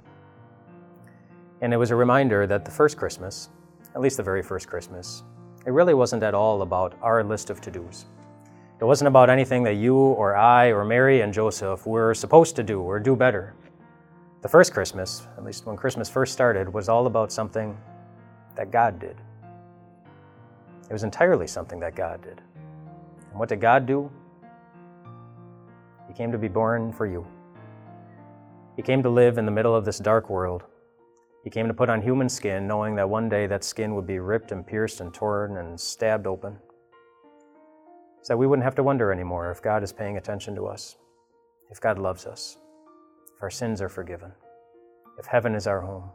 And 1.60 1.74
it 1.74 1.78
was 1.78 1.92
a 1.92 1.96
reminder 1.98 2.48
that 2.48 2.64
the 2.64 2.72
first 2.72 2.96
Christmas, 2.96 3.50
at 3.96 4.02
least 4.02 4.18
the 4.18 4.24
very 4.24 4.42
first 4.42 4.68
Christmas, 4.68 5.24
it 5.66 5.72
really 5.72 5.94
wasn't 5.94 6.24
at 6.24 6.34
all 6.34 6.62
about 6.62 6.98
our 7.02 7.24
list 7.24 7.50
of 7.50 7.62
to 7.62 7.72
dos. 7.72 8.06
It 8.80 8.86
wasn't 8.86 9.10
about 9.10 9.30
anything 9.30 9.64
that 9.64 9.74
you 9.74 9.96
or 9.96 10.38
I 10.38 10.68
or 10.68 10.86
Mary 10.86 11.22
and 11.22 11.34
Joseph 11.34 11.86
were 11.86 12.14
supposed 12.14 12.56
to 12.56 12.64
do 12.64 12.82
or 12.82 13.00
do 13.00 13.16
better. 13.16 13.54
The 14.42 14.48
first 14.48 14.74
Christmas, 14.74 15.28
at 15.38 15.44
least 15.44 15.66
when 15.66 15.76
Christmas 15.76 16.10
first 16.10 16.32
started, 16.32 16.74
was 16.74 16.88
all 16.88 17.08
about 17.08 17.30
something 17.32 17.78
that 18.56 18.72
God 18.72 18.98
did. 19.00 19.18
It 20.90 20.94
was 20.94 21.04
entirely 21.04 21.46
something 21.46 21.80
that 21.82 21.94
God 21.94 22.22
did. 22.22 22.42
And 23.32 23.40
what 23.40 23.50
did 23.50 23.60
God 23.60 23.86
do? 23.86 24.10
He 26.08 26.14
came 26.14 26.32
to 26.32 26.38
be 26.38 26.48
born 26.48 26.94
for 26.94 27.06
you. 27.06 27.28
He 28.78 28.82
came 28.82 29.04
to 29.04 29.10
live 29.10 29.38
in 29.38 29.46
the 29.46 29.52
middle 29.52 29.76
of 29.76 29.84
this 29.84 30.00
dark 30.00 30.30
world. 30.30 30.64
He 31.44 31.50
came 31.50 31.68
to 31.68 31.74
put 31.74 31.90
on 31.90 32.02
human 32.02 32.30
skin, 32.30 32.68
knowing 32.68 32.96
that 32.96 33.10
one 33.10 33.30
day 33.30 33.48
that 33.48 33.64
skin 33.64 33.96
would 33.96 34.08
be 34.08 34.20
ripped 34.20 34.52
and 34.52 34.66
pierced 34.66 35.02
and 35.02 35.14
torn 35.14 35.58
and 35.58 35.80
stabbed 35.80 36.28
open. 36.28 36.58
So 38.22 38.34
that 38.34 38.38
we 38.38 38.48
wouldn't 38.48 38.66
have 38.66 38.76
to 38.76 38.84
wonder 38.84 39.12
anymore 39.12 39.50
if 39.52 39.62
God 39.62 39.84
is 39.84 39.94
paying 39.94 40.18
attention 40.18 40.56
to 40.56 40.68
us, 40.68 40.98
if 41.72 41.80
God 41.80 41.98
loves 41.98 42.26
us 42.26 42.58
if 43.40 43.44
our 43.44 43.50
sins 43.50 43.82
are 43.82 43.88
forgiven, 43.88 44.34
if 45.18 45.26
heaven 45.26 45.56
is 45.56 45.66
our 45.66 45.80
home. 45.80 46.12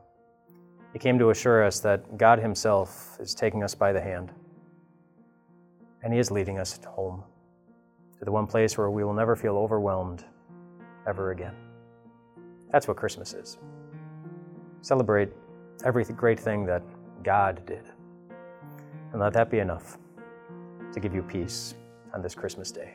He 0.93 0.99
came 0.99 1.19
to 1.19 1.31
assure 1.31 1.64
us 1.64 1.81
that 1.81 2.19
God 2.19 2.38
Himself 2.38 3.16
is 3.19 3.35
taking 3.35 3.62
us 3.64 3.75
by 3.75 3.95
the 3.95 4.00
hand, 4.00 4.31
and 6.02 6.12
He 6.12 6.19
is 6.19 6.31
leading 6.31 6.59
us 6.59 6.78
home 6.87 7.25
to 8.19 8.26
the 8.26 8.31
one 8.31 8.47
place 8.47 8.76
where 8.76 8.90
we 8.90 9.04
will 9.04 9.14
never 9.14 9.37
feel 9.37 9.57
overwhelmed 9.57 10.23
ever 11.09 11.31
again. 11.31 11.54
That's 12.71 12.87
what 12.87 12.99
Christmas 12.99 13.33
is. 13.33 13.57
Celebrate 14.84 15.30
every 15.82 16.04
great 16.04 16.38
thing 16.38 16.66
that 16.66 16.82
God 17.22 17.64
did, 17.64 17.84
and 19.12 19.18
let 19.18 19.32
that 19.32 19.50
be 19.50 19.60
enough 19.60 19.96
to 20.92 21.00
give 21.00 21.14
you 21.14 21.22
peace 21.22 21.72
on 22.12 22.20
this 22.20 22.34
Christmas 22.34 22.70
day. 22.70 22.92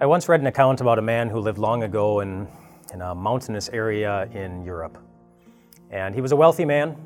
I 0.00 0.06
once 0.06 0.28
read 0.28 0.38
an 0.38 0.46
account 0.46 0.80
about 0.80 1.00
a 1.00 1.02
man 1.02 1.28
who 1.28 1.40
lived 1.40 1.58
long 1.58 1.82
ago 1.82 2.20
in, 2.20 2.46
in 2.94 3.02
a 3.02 3.12
mountainous 3.12 3.68
area 3.70 4.28
in 4.32 4.64
Europe. 4.64 4.98
And 5.90 6.14
he 6.14 6.20
was 6.20 6.30
a 6.30 6.36
wealthy 6.36 6.64
man 6.64 6.96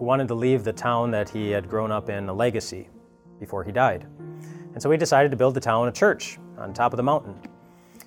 who 0.00 0.06
wanted 0.06 0.26
to 0.26 0.34
leave 0.34 0.64
the 0.64 0.72
town 0.72 1.10
that 1.10 1.28
he 1.28 1.50
had 1.50 1.68
grown 1.68 1.92
up 1.92 2.08
in 2.08 2.26
a 2.30 2.32
legacy 2.32 2.88
before 3.38 3.62
he 3.62 3.70
died. 3.70 4.06
And 4.72 4.82
so 4.82 4.90
he 4.90 4.96
decided 4.96 5.30
to 5.30 5.36
build 5.36 5.52
the 5.52 5.60
town 5.60 5.88
a 5.88 5.92
church 5.92 6.38
on 6.56 6.72
top 6.72 6.94
of 6.94 6.96
the 6.96 7.02
mountain. 7.02 7.34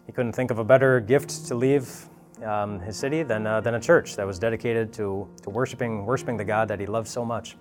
He 0.07 0.12
couldn't 0.12 0.33
think 0.33 0.50
of 0.50 0.57
a 0.57 0.63
better 0.63 1.00
gift 1.00 1.45
to 1.45 1.55
leave 1.55 2.09
um, 2.43 2.79
his 2.79 2.97
city 2.97 3.21
than, 3.21 3.45
uh, 3.45 3.62
than 3.62 3.75
a 3.75 3.79
church 3.79 4.15
that 4.15 4.25
was 4.25 4.39
dedicated 4.39 4.91
to, 4.93 5.29
to 5.43 5.51
worshiping, 5.51 6.03
worshiping 6.03 6.35
the 6.35 6.43
God 6.43 6.67
that 6.67 6.79
he 6.79 6.88
loved 6.88 7.07
so 7.07 7.23
much. 7.23 7.57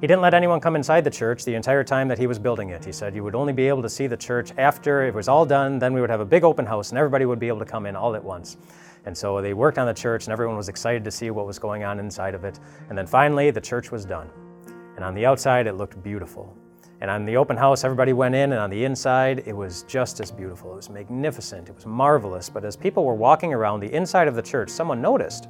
He 0.00 0.06
didn't 0.06 0.22
let 0.22 0.32
anyone 0.32 0.60
come 0.60 0.74
inside 0.74 1.04
the 1.04 1.10
church 1.10 1.44
the 1.44 1.54
entire 1.54 1.84
time 1.84 2.08
that 2.08 2.18
he 2.18 2.26
was 2.26 2.38
building 2.38 2.70
it. 2.70 2.82
He 2.82 2.92
said 2.92 3.14
you 3.14 3.22
would 3.24 3.34
only 3.34 3.52
be 3.52 3.68
able 3.68 3.82
to 3.82 3.90
see 3.90 4.06
the 4.06 4.16
church 4.16 4.52
after 4.56 5.06
it 5.06 5.12
was 5.12 5.28
all 5.28 5.44
done, 5.44 5.78
then 5.78 5.92
we 5.92 6.00
would 6.00 6.08
have 6.08 6.20
a 6.20 6.24
big 6.24 6.44
open 6.44 6.64
house 6.64 6.88
and 6.88 6.98
everybody 6.98 7.26
would 7.26 7.38
be 7.38 7.48
able 7.48 7.58
to 7.58 7.66
come 7.66 7.84
in 7.84 7.94
all 7.94 8.16
at 8.16 8.24
once. 8.24 8.56
And 9.06 9.16
so 9.16 9.40
they 9.40 9.54
worked 9.54 9.78
on 9.78 9.86
the 9.86 9.94
church 9.94 10.26
and 10.26 10.32
everyone 10.32 10.56
was 10.56 10.68
excited 10.68 11.04
to 11.04 11.10
see 11.10 11.30
what 11.30 11.46
was 11.46 11.58
going 11.58 11.84
on 11.84 11.98
inside 11.98 12.34
of 12.34 12.44
it. 12.44 12.60
And 12.88 12.98
then 12.98 13.06
finally, 13.06 13.50
the 13.50 13.60
church 13.60 13.90
was 13.90 14.04
done. 14.04 14.30
And 14.96 15.04
on 15.04 15.14
the 15.14 15.24
outside, 15.24 15.66
it 15.66 15.74
looked 15.74 16.02
beautiful. 16.02 16.54
And 17.00 17.10
on 17.10 17.24
the 17.24 17.36
open 17.36 17.56
house, 17.56 17.82
everybody 17.82 18.12
went 18.12 18.34
in, 18.34 18.52
and 18.52 18.60
on 18.60 18.68
the 18.68 18.84
inside, 18.84 19.44
it 19.46 19.56
was 19.56 19.84
just 19.84 20.20
as 20.20 20.30
beautiful. 20.30 20.72
It 20.72 20.76
was 20.76 20.90
magnificent. 20.90 21.70
It 21.70 21.74
was 21.74 21.86
marvelous. 21.86 22.50
But 22.50 22.62
as 22.64 22.76
people 22.76 23.06
were 23.06 23.14
walking 23.14 23.54
around 23.54 23.80
the 23.80 23.90
inside 23.90 24.28
of 24.28 24.34
the 24.34 24.42
church, 24.42 24.68
someone 24.68 25.00
noticed 25.00 25.48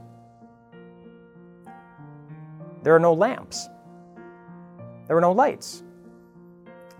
there 2.84 2.94
are 2.94 3.00
no 3.00 3.12
lamps. 3.12 3.68
There 5.08 5.16
were 5.16 5.20
no 5.20 5.32
lights. 5.32 5.82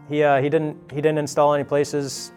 He, 0.08 0.24
uh, 0.24 0.42
he, 0.42 0.48
didn't, 0.48 0.76
he 0.90 0.96
didn't 0.96 1.18
install 1.18 1.54
any 1.54 1.62
places 1.62 2.32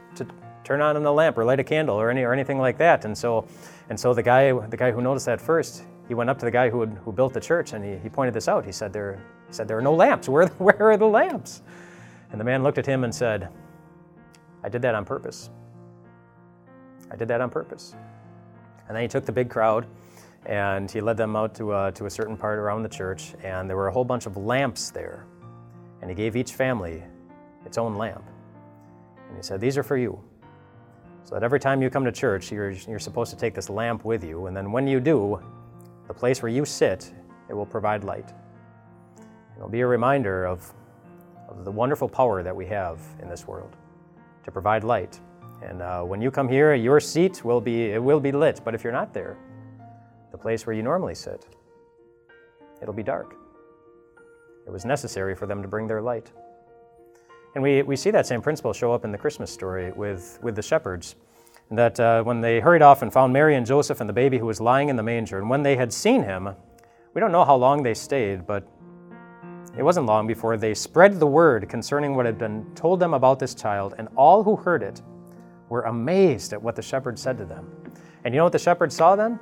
turn 0.63 0.82
on 0.82 0.96
a 0.96 1.12
lamp 1.12 1.38
or 1.38 1.46
light 1.46 1.60
a 1.60 1.63
candle 1.63 2.00
or, 2.00 2.10
any, 2.10 2.24
or 2.24 2.34
anything 2.34 2.60
like 2.60 2.77
that. 2.77 3.05
And 3.05 3.17
so, 3.17 3.48
and 3.89 4.00
so 4.00 4.13
the, 4.13 4.24
guy, 4.24 4.51
the 4.67 4.77
guy 4.77 4.91
who 4.91 5.01
noticed 5.01 5.25
that 5.25 5.41
first, 5.41 5.84
he 6.08 6.13
went 6.13 6.29
up 6.29 6.39
to 6.39 6.46
the 6.46 6.51
guy 6.51 6.70
who, 6.70 6.82
had, 6.82 6.89
who 7.03 7.12
built 7.12 7.34
the 7.34 7.39
church 7.39 7.74
and 7.74 7.84
he, 7.84 7.98
he 7.98 8.10
pointed 8.10 8.34
this 8.34 8.48
out. 8.48 8.65
He 8.65 8.72
said, 8.72 8.93
there, 8.93 9.20
he 9.48 9.53
said, 9.53 9.67
There 9.67 9.77
are 9.77 9.82
no 9.82 9.93
lamps. 9.93 10.29
Where, 10.34 10.48
where 10.48 10.91
are 10.91 10.98
the 10.98 11.08
lamps? 11.08 11.62
And 12.32 12.39
the 12.39 12.46
man 12.46 12.63
looked 12.63 12.77
at 12.77 12.86
him 12.86 13.03
and 13.03 13.13
said, 13.13 13.50
I 14.63 14.70
did 14.70 14.82
that 14.82 14.96
on 14.96 15.05
purpose. 15.05 15.50
I 17.12 17.15
did 17.15 17.27
that 17.27 17.41
on 17.41 17.50
purpose. 17.50 17.96
And 18.88 18.96
then 18.96 19.03
he 19.03 19.08
took 19.08 19.25
the 19.25 19.32
big 19.32 19.50
crowd 19.50 19.86
and 20.46 20.89
he 20.89 21.00
led 21.00 21.15
them 21.15 21.36
out 21.36 21.55
to, 21.55 21.72
uh, 21.72 21.91
to 21.91 22.05
a 22.05 22.10
certain 22.10 22.36
part 22.36 22.60
around 22.60 22.84
the 22.84 22.89
church, 22.89 23.34
and 23.43 23.70
there 23.70 23.77
were 23.77 23.88
a 23.88 23.93
whole 23.93 24.03
bunch 24.03 24.25
of 24.25 24.36
lamps 24.36 24.89
there 24.89 25.25
and 26.03 26.10
he 26.10 26.15
gave 26.15 26.36
each 26.36 26.51
family 26.51 27.01
its 27.65 27.77
own 27.77 27.96
lamp. 27.96 28.25
And 29.29 29.38
he 29.38 29.41
said, 29.41 29.62
These 29.62 29.77
are 29.77 29.84
for 29.84 29.96
you. 29.96 30.22
So 31.24 31.36
that 31.36 31.44
every 31.44 31.60
time 31.60 31.82
you 31.82 31.89
come 31.89 32.03
to 32.06 32.12
church, 32.12 32.51
you're, 32.51 32.72
you're 32.72 33.00
supposed 33.00 33.32
to 33.32 33.38
take 33.38 33.56
this 33.56 33.70
lamp 33.70 34.03
with 34.03 34.24
you. 34.24 34.48
And 34.48 34.56
then 34.56 34.72
when 34.72 34.88
you 34.88 35.00
do, 35.00 35.42
the 36.08 36.13
place 36.13 36.42
where 36.42 36.51
you 36.51 36.65
sit, 36.65 37.13
it 37.50 37.53
will 37.53 37.65
provide 37.65 38.03
light. 38.03 38.34
It'll 39.56 39.70
be 39.70 39.82
a 39.82 39.88
reminder 39.88 40.46
of, 40.46 40.74
of 41.48 41.63
the 41.63 41.72
wonderful 41.72 42.10
power 42.10 42.44
that 42.44 42.56
we 42.56 42.65
have 42.65 43.00
in 43.22 43.30
this 43.30 43.48
world 43.48 43.75
to 44.44 44.51
provide 44.51 44.84
light. 44.84 45.20
And 45.62 45.82
uh, 45.82 46.03
when 46.03 46.22
you 46.22 46.30
come 46.30 46.50
here, 46.50 46.75
your 46.75 47.00
seat 47.00 47.46
will 47.46 47.62
be, 47.62 47.92
it 47.92 48.03
will 48.03 48.20
be 48.20 48.34
lit. 48.34 48.60
But 48.65 48.75
if 48.75 48.84
you're 48.84 48.92
not 48.92 49.13
there, 49.13 49.38
the 50.32 50.38
place 50.38 50.65
where 50.65 50.75
you 50.75 50.84
normally 50.84 51.15
sit, 51.15 51.48
it'll 52.82 52.94
be 52.94 53.03
dark. 53.03 53.36
It 54.68 54.72
was 54.72 54.84
necessary 54.84 55.36
for 55.36 55.46
them 55.46 55.62
to 55.62 55.68
bring 55.68 55.88
their 55.88 56.01
light. 56.01 56.32
And 57.55 57.63
we, 57.63 57.83
we 57.83 57.95
see 57.95 58.12
that 58.12 58.25
same 58.25 58.41
principle 58.41 58.74
show 58.74 58.93
up 58.93 59.05
in 59.05 59.12
the 59.12 59.17
Christmas 59.17 59.51
story 59.51 59.91
with, 59.91 60.39
with 60.41 60.55
the 60.55 60.62
shepherds. 60.62 61.15
That 61.72 62.00
uh, 62.00 62.24
when 62.24 62.41
they 62.41 62.60
hurried 62.60 62.81
off 62.81 63.01
and 63.01 63.12
found 63.12 63.31
Mary 63.31 63.55
and 63.55 63.65
Joseph 63.65 64.01
and 64.01 64.10
the 64.10 64.13
baby 64.13 64.38
who 64.38 64.45
was 64.45 64.60
lying 64.60 64.89
in 64.89 64.95
the 64.95 65.03
manger, 65.03 65.39
and 65.39 65.50
when 65.50 65.63
they 65.63 65.75
had 65.75 65.93
seen 65.93 66.24
him, 66.24 66.50
we 67.13 67.19
don't 67.19 67.31
know 67.31 67.45
how 67.45 67.55
long 67.55 67.83
they 67.83 67.93
stayed, 67.93 68.45
but 68.45 68.67
it 69.77 69.83
wasn't 69.83 70.05
long 70.05 70.27
before 70.27 70.57
they 70.57 70.74
spread 70.74 71.19
the 71.19 71.27
word 71.27 71.69
concerning 71.69 72.15
what 72.15 72.25
had 72.25 72.38
been 72.38 72.65
told 72.75 73.00
them 73.00 73.13
about 73.13 73.39
this 73.39 73.55
child, 73.55 73.95
and 73.98 74.07
all 74.15 74.43
who 74.43 74.55
heard 74.55 74.83
it 74.83 75.01
were 75.69 75.83
amazed 75.83 76.53
at 76.53 76.62
what 76.62 76.75
the 76.75 76.81
shepherds 76.81 77.22
said 77.22 77.38
to 77.38 77.45
them. 77.45 77.72
And 78.24 78.33
you 78.33 78.38
know 78.38 78.43
what 78.43 78.53
the 78.53 78.60
shepherds 78.60 78.95
saw 78.95 79.15
then? 79.15 79.39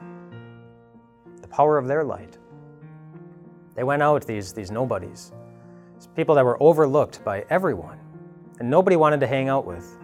The 1.42 1.48
power 1.48 1.78
of 1.78 1.88
their 1.88 2.04
light. 2.04 2.38
They 3.76 3.84
went 3.84 4.02
out, 4.02 4.26
these, 4.26 4.54
these 4.54 4.72
nobodies, 4.72 5.32
people 6.16 6.36
that 6.36 6.46
were 6.46 6.62
overlooked 6.62 7.24
by 7.24 7.46
everyone, 7.50 8.00
and 8.62 8.70
nobody 8.70 8.96
wanted 8.96 9.20
to 9.20 9.26
hang 9.26 9.50
out 9.50 9.66
with. 9.66 9.98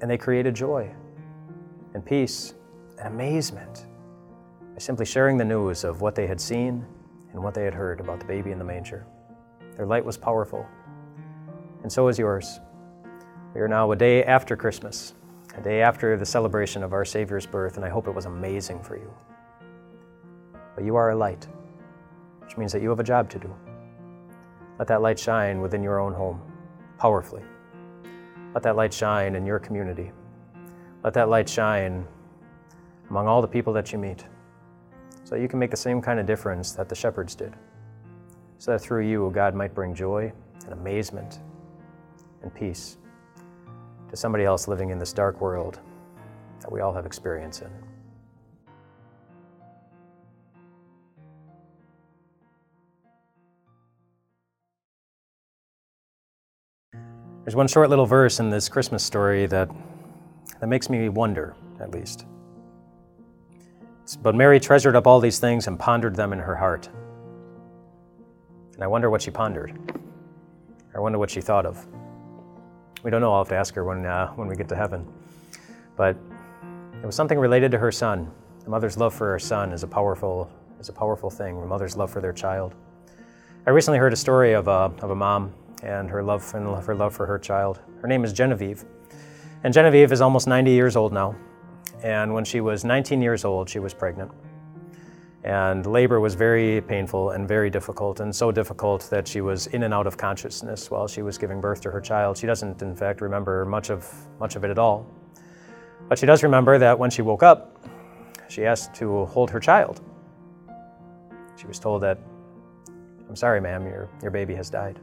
And 0.00 0.10
they 0.10 0.16
created 0.16 0.54
joy 0.54 0.90
and 1.92 2.02
peace 2.02 2.54
and 2.96 3.08
amazement 3.08 3.84
by 4.72 4.78
simply 4.78 5.04
sharing 5.04 5.36
the 5.36 5.44
news 5.44 5.84
of 5.84 6.00
what 6.00 6.14
they 6.14 6.26
had 6.26 6.40
seen 6.40 6.86
and 7.34 7.42
what 7.42 7.52
they 7.52 7.64
had 7.64 7.74
heard 7.74 8.00
about 8.00 8.18
the 8.18 8.24
baby 8.24 8.50
in 8.50 8.58
the 8.58 8.64
manger. 8.64 9.06
Their 9.76 9.84
light 9.84 10.06
was 10.06 10.16
powerful, 10.16 10.64
and 11.82 11.92
so 11.92 12.08
is 12.08 12.18
yours. 12.18 12.60
We 13.52 13.60
are 13.60 13.68
now 13.68 13.92
a 13.92 13.96
day 13.96 14.24
after 14.24 14.56
Christmas, 14.56 15.12
a 15.54 15.60
day 15.60 15.82
after 15.82 16.16
the 16.16 16.24
celebration 16.24 16.82
of 16.82 16.94
our 16.94 17.04
Savior's 17.04 17.44
birth, 17.44 17.76
and 17.76 17.84
I 17.84 17.90
hope 17.90 18.08
it 18.08 18.14
was 18.14 18.24
amazing 18.24 18.82
for 18.82 18.96
you. 18.96 19.12
But 20.74 20.82
you 20.82 20.96
are 20.96 21.10
a 21.10 21.14
light 21.14 21.46
which 22.40 22.56
means 22.56 22.72
that 22.72 22.80
you 22.80 22.88
have 22.88 23.00
a 23.00 23.04
job 23.04 23.28
to 23.28 23.38
do. 23.38 23.54
Let 24.78 24.88
that 24.88 25.02
light 25.02 25.18
shine 25.18 25.60
within 25.60 25.82
your 25.82 26.00
own 26.00 26.14
home, 26.14 26.40
powerfully. 26.98 27.42
Let 28.54 28.62
that 28.62 28.76
light 28.76 28.92
shine 28.92 29.34
in 29.34 29.44
your 29.44 29.58
community. 29.58 30.12
Let 31.04 31.14
that 31.14 31.28
light 31.28 31.48
shine 31.48 32.06
among 33.10 33.26
all 33.26 33.40
the 33.40 33.48
people 33.48 33.72
that 33.74 33.92
you 33.92 33.98
meet, 33.98 34.24
so 35.24 35.36
that 35.36 35.40
you 35.40 35.48
can 35.48 35.58
make 35.58 35.70
the 35.70 35.76
same 35.76 36.02
kind 36.02 36.18
of 36.18 36.26
difference 36.26 36.72
that 36.72 36.88
the 36.88 36.94
shepherds 36.94 37.34
did, 37.34 37.54
so 38.58 38.72
that 38.72 38.80
through 38.80 39.06
you, 39.06 39.30
God 39.34 39.54
might 39.54 39.74
bring 39.74 39.94
joy 39.94 40.32
and 40.64 40.72
amazement 40.72 41.40
and 42.42 42.52
peace 42.54 42.98
to 44.10 44.16
somebody 44.16 44.44
else 44.44 44.68
living 44.68 44.90
in 44.90 44.98
this 44.98 45.12
dark 45.12 45.40
world 45.40 45.80
that 46.60 46.72
we 46.72 46.80
all 46.80 46.92
have 46.92 47.06
experience 47.06 47.60
in. 47.60 47.70
There's 57.46 57.54
one 57.54 57.68
short 57.68 57.90
little 57.90 58.06
verse 58.06 58.40
in 58.40 58.50
this 58.50 58.68
Christmas 58.68 59.04
story 59.04 59.46
that, 59.46 59.70
that 60.58 60.66
makes 60.66 60.90
me 60.90 61.08
wonder, 61.08 61.54
at 61.78 61.92
least. 61.92 62.26
It's, 64.02 64.16
but 64.16 64.34
Mary 64.34 64.58
treasured 64.58 64.96
up 64.96 65.06
all 65.06 65.20
these 65.20 65.38
things 65.38 65.68
and 65.68 65.78
pondered 65.78 66.16
them 66.16 66.32
in 66.32 66.40
her 66.40 66.56
heart. 66.56 66.88
And 68.74 68.82
I 68.82 68.88
wonder 68.88 69.10
what 69.10 69.22
she 69.22 69.30
pondered. 69.30 69.78
I 70.92 70.98
wonder 70.98 71.20
what 71.20 71.30
she 71.30 71.40
thought 71.40 71.66
of. 71.66 71.86
We 73.04 73.12
don't 73.12 73.20
know. 73.20 73.32
I'll 73.32 73.44
have 73.44 73.48
to 73.50 73.54
ask 73.54 73.76
her 73.76 73.84
when, 73.84 74.04
uh, 74.04 74.26
when 74.30 74.48
we 74.48 74.56
get 74.56 74.68
to 74.70 74.76
heaven. 74.76 75.06
But 75.94 76.16
it 77.00 77.06
was 77.06 77.14
something 77.14 77.38
related 77.38 77.70
to 77.70 77.78
her 77.78 77.92
son. 77.92 78.28
A 78.66 78.68
mother's 78.68 78.98
love 78.98 79.14
for 79.14 79.30
her 79.30 79.38
son 79.38 79.70
is 79.70 79.84
a 79.84 79.86
powerful, 79.86 80.50
is 80.80 80.88
a 80.88 80.92
powerful 80.92 81.30
thing. 81.30 81.62
A 81.62 81.64
mother's 81.64 81.96
love 81.96 82.10
for 82.10 82.20
their 82.20 82.32
child. 82.32 82.74
I 83.68 83.70
recently 83.70 84.00
heard 84.00 84.12
a 84.12 84.16
story 84.16 84.52
of 84.54 84.66
a, 84.66 84.90
of 85.00 85.10
a 85.10 85.14
mom 85.14 85.54
and 85.82 86.10
her 86.10 86.22
love 86.22 86.54
and 86.54 86.66
her 86.84 86.94
love 86.94 87.14
for 87.14 87.26
her 87.26 87.38
child. 87.38 87.80
Her 88.00 88.08
name 88.08 88.24
is 88.24 88.32
Genevieve. 88.32 88.84
And 89.64 89.72
Genevieve 89.72 90.12
is 90.12 90.20
almost 90.20 90.46
90 90.46 90.70
years 90.70 90.96
old 90.96 91.12
now. 91.12 91.34
And 92.02 92.32
when 92.32 92.44
she 92.44 92.60
was 92.60 92.84
19 92.84 93.22
years 93.22 93.44
old, 93.44 93.68
she 93.68 93.78
was 93.78 93.94
pregnant. 93.94 94.30
And 95.44 95.86
labor 95.86 96.18
was 96.20 96.34
very 96.34 96.80
painful 96.80 97.30
and 97.30 97.46
very 97.46 97.70
difficult, 97.70 98.18
and 98.18 98.34
so 98.34 98.50
difficult 98.50 99.08
that 99.10 99.28
she 99.28 99.40
was 99.40 99.68
in 99.68 99.84
and 99.84 99.94
out 99.94 100.06
of 100.06 100.16
consciousness 100.16 100.90
while 100.90 101.06
she 101.06 101.22
was 101.22 101.38
giving 101.38 101.60
birth 101.60 101.80
to 101.82 101.90
her 101.90 102.00
child. 102.00 102.36
She 102.36 102.46
doesn't, 102.48 102.82
in 102.82 102.96
fact, 102.96 103.20
remember 103.20 103.64
much 103.64 103.90
of, 103.90 104.12
much 104.40 104.56
of 104.56 104.64
it 104.64 104.70
at 104.70 104.78
all. 104.78 105.06
But 106.08 106.18
she 106.18 106.26
does 106.26 106.42
remember 106.42 106.78
that 106.78 106.98
when 106.98 107.10
she 107.10 107.22
woke 107.22 107.44
up, 107.44 107.80
she 108.48 108.64
asked 108.64 108.94
to 108.96 109.24
hold 109.26 109.50
her 109.50 109.60
child. 109.60 110.00
She 111.56 111.66
was 111.66 111.78
told 111.78 112.02
that, 112.02 112.18
I'm 113.28 113.36
sorry, 113.36 113.60
ma'am, 113.60 113.84
your, 113.86 114.08
your 114.22 114.30
baby 114.30 114.54
has 114.54 114.68
died. 114.68 115.00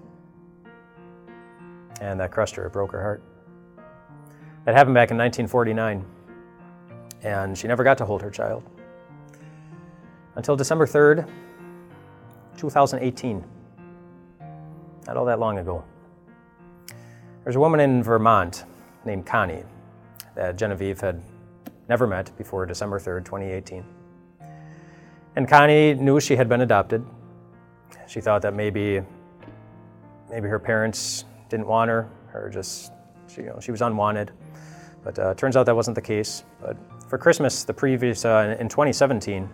And 2.04 2.20
that 2.20 2.32
crushed 2.32 2.56
her, 2.58 2.66
it 2.66 2.74
broke 2.74 2.92
her 2.92 3.02
heart. 3.02 3.24
That 4.66 4.76
happened 4.76 4.94
back 4.94 5.10
in 5.10 5.18
1949, 5.18 6.06
and 7.24 7.58
she 7.58 7.66
never 7.66 7.82
got 7.82 7.98
to 8.00 8.06
hold 8.06 8.22
her 8.22 8.30
child 8.30 8.62
until 10.36 10.58
December 10.58 10.86
3rd, 10.86 11.30
2018. 12.58 13.42
Not 15.08 15.16
all 15.16 15.24
that 15.24 15.40
long 15.40 15.60
ago. 15.60 15.86
There's 17.46 17.56
a 17.56 17.60
woman 17.60 17.80
in 17.80 18.04
Vermont 18.04 18.66
named 19.06 19.26
Connie 19.26 19.64
that 20.36 20.58
Genevieve 20.58 21.00
had 21.00 21.24
never 21.88 22.06
met 22.06 22.36
before 22.38 22.66
December 22.66 23.00
3rd, 23.00 23.24
2018. 23.24 23.86
And 25.38 25.48
Connie 25.48 25.94
knew 25.94 26.20
she 26.20 26.36
had 26.36 26.50
been 26.50 26.62
adopted. 26.62 27.06
She 28.08 28.20
thought 28.20 28.42
that 28.42 28.54
maybe, 28.54 29.02
maybe 30.30 30.50
her 30.50 30.60
parents 30.60 31.24
didn't 31.54 31.68
want 31.68 31.88
her, 31.90 32.10
or 32.34 32.50
just 32.50 32.92
she, 33.28 33.42
you 33.42 33.48
know, 33.48 33.60
she 33.60 33.70
was 33.70 33.84
unwanted. 33.84 34.32
But 35.04 35.20
uh, 35.20 35.36
turns 35.36 35.56
out 35.56 35.68
that 35.68 35.76
wasn't 35.76 35.94
the 35.94 36.02
case. 36.02 36.44
But 36.60 36.76
for 37.08 37.20
Christmas, 37.20 37.64
the 37.64 37.74
previous 37.74 38.26
uh, 38.26 38.58
in 38.60 38.68
2017, 38.68 39.48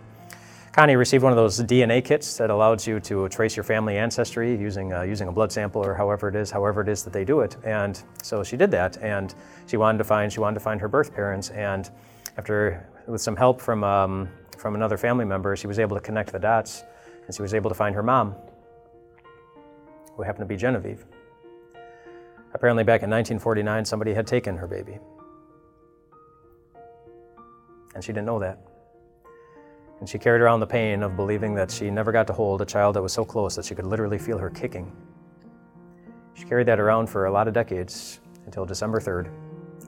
Connie 0.72 0.96
received 0.96 1.22
one 1.22 1.32
of 1.32 1.36
those 1.36 1.60
DNA 1.60 2.02
kits 2.02 2.38
that 2.38 2.48
allows 2.48 2.86
you 2.86 3.00
to 3.00 3.28
trace 3.28 3.54
your 3.54 3.64
family 3.64 3.98
ancestry 3.98 4.56
using, 4.56 4.94
uh, 4.94 5.02
using 5.02 5.28
a 5.28 5.32
blood 5.32 5.52
sample 5.52 5.84
or 5.84 5.94
however 5.94 6.28
it 6.28 6.36
is, 6.36 6.50
however 6.50 6.80
it 6.80 6.88
is 6.88 7.02
that 7.02 7.12
they 7.12 7.24
do 7.24 7.40
it. 7.40 7.56
And 7.64 8.02
so 8.22 8.42
she 8.42 8.56
did 8.56 8.70
that, 8.70 8.96
and 9.02 9.34
she 9.66 9.76
wanted 9.76 9.98
to 9.98 10.04
find, 10.04 10.32
she 10.32 10.40
wanted 10.40 10.54
to 10.54 10.60
find 10.60 10.80
her 10.80 10.88
birth 10.88 11.14
parents. 11.14 11.50
And 11.50 11.90
after, 12.38 12.88
with 13.06 13.20
some 13.20 13.36
help 13.36 13.60
from, 13.60 13.84
um, 13.84 14.30
from 14.56 14.74
another 14.74 14.96
family 14.96 15.26
member, 15.26 15.54
she 15.54 15.66
was 15.66 15.78
able 15.78 15.96
to 15.98 16.02
connect 16.02 16.32
the 16.32 16.38
dots, 16.38 16.82
and 17.26 17.34
she 17.34 17.42
was 17.42 17.52
able 17.52 17.68
to 17.68 17.76
find 17.76 17.94
her 17.94 18.02
mom, 18.02 18.34
who 20.16 20.22
happened 20.22 20.44
to 20.44 20.46
be 20.46 20.56
Genevieve. 20.56 21.04
Apparently, 22.60 22.84
back 22.84 23.02
in 23.02 23.08
1949, 23.08 23.86
somebody 23.86 24.12
had 24.12 24.26
taken 24.26 24.54
her 24.54 24.66
baby. 24.66 24.98
And 27.94 28.04
she 28.04 28.12
didn't 28.12 28.26
know 28.26 28.38
that. 28.38 28.58
And 29.98 30.06
she 30.06 30.18
carried 30.18 30.42
around 30.42 30.60
the 30.60 30.66
pain 30.66 31.02
of 31.02 31.16
believing 31.16 31.54
that 31.54 31.70
she 31.70 31.90
never 31.90 32.12
got 32.12 32.26
to 32.26 32.34
hold 32.34 32.60
a 32.60 32.66
child 32.66 32.96
that 32.96 33.02
was 33.02 33.14
so 33.14 33.24
close 33.24 33.56
that 33.56 33.64
she 33.64 33.74
could 33.74 33.86
literally 33.86 34.18
feel 34.18 34.36
her 34.36 34.50
kicking. 34.50 34.94
She 36.34 36.44
carried 36.44 36.66
that 36.66 36.78
around 36.78 37.06
for 37.06 37.24
a 37.24 37.32
lot 37.32 37.48
of 37.48 37.54
decades 37.54 38.20
until 38.44 38.66
December 38.66 39.00
3rd, 39.00 39.30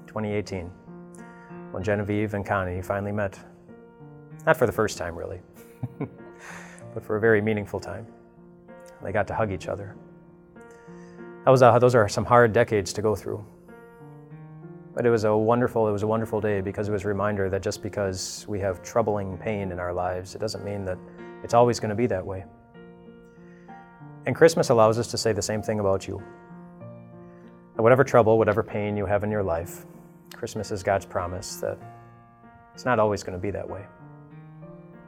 2018, 0.06 0.70
when 1.72 1.82
Genevieve 1.82 2.32
and 2.32 2.46
Connie 2.46 2.80
finally 2.80 3.12
met. 3.12 3.38
Not 4.46 4.56
for 4.56 4.64
the 4.64 4.72
first 4.72 4.96
time, 4.96 5.14
really, 5.14 5.42
but 6.94 7.04
for 7.04 7.16
a 7.16 7.20
very 7.20 7.42
meaningful 7.42 7.80
time. 7.80 8.06
They 9.02 9.12
got 9.12 9.26
to 9.26 9.34
hug 9.34 9.52
each 9.52 9.68
other. 9.68 9.94
That 11.44 11.50
was 11.50 11.62
a, 11.62 11.76
those 11.80 11.94
are 11.94 12.08
some 12.08 12.24
hard 12.24 12.52
decades 12.52 12.92
to 12.92 13.02
go 13.02 13.16
through. 13.16 13.44
But 14.94 15.06
it 15.06 15.10
was 15.10 15.24
a 15.24 15.36
wonderful, 15.36 15.88
it 15.88 15.92
was 15.92 16.02
a 16.02 16.06
wonderful 16.06 16.40
day 16.40 16.60
because 16.60 16.88
it 16.88 16.92
was 16.92 17.04
a 17.04 17.08
reminder 17.08 17.48
that 17.50 17.62
just 17.62 17.82
because 17.82 18.44
we 18.48 18.60
have 18.60 18.82
troubling 18.82 19.36
pain 19.38 19.72
in 19.72 19.80
our 19.80 19.92
lives, 19.92 20.34
it 20.34 20.38
doesn't 20.38 20.64
mean 20.64 20.84
that 20.84 20.98
it's 21.42 21.54
always 21.54 21.80
going 21.80 21.88
to 21.88 21.96
be 21.96 22.06
that 22.06 22.24
way. 22.24 22.44
And 24.26 24.36
Christmas 24.36 24.68
allows 24.68 24.98
us 24.98 25.08
to 25.08 25.18
say 25.18 25.32
the 25.32 25.42
same 25.42 25.62
thing 25.62 25.80
about 25.80 26.06
you. 26.06 26.22
That 27.74 27.82
whatever 27.82 28.04
trouble, 28.04 28.38
whatever 28.38 28.62
pain 28.62 28.96
you 28.96 29.06
have 29.06 29.24
in 29.24 29.30
your 29.30 29.42
life, 29.42 29.84
Christmas 30.34 30.70
is 30.70 30.82
God's 30.82 31.06
promise 31.06 31.56
that 31.56 31.78
it's 32.74 32.84
not 32.84 33.00
always 33.00 33.24
going 33.24 33.36
to 33.36 33.42
be 33.42 33.50
that 33.50 33.68
way. 33.68 33.84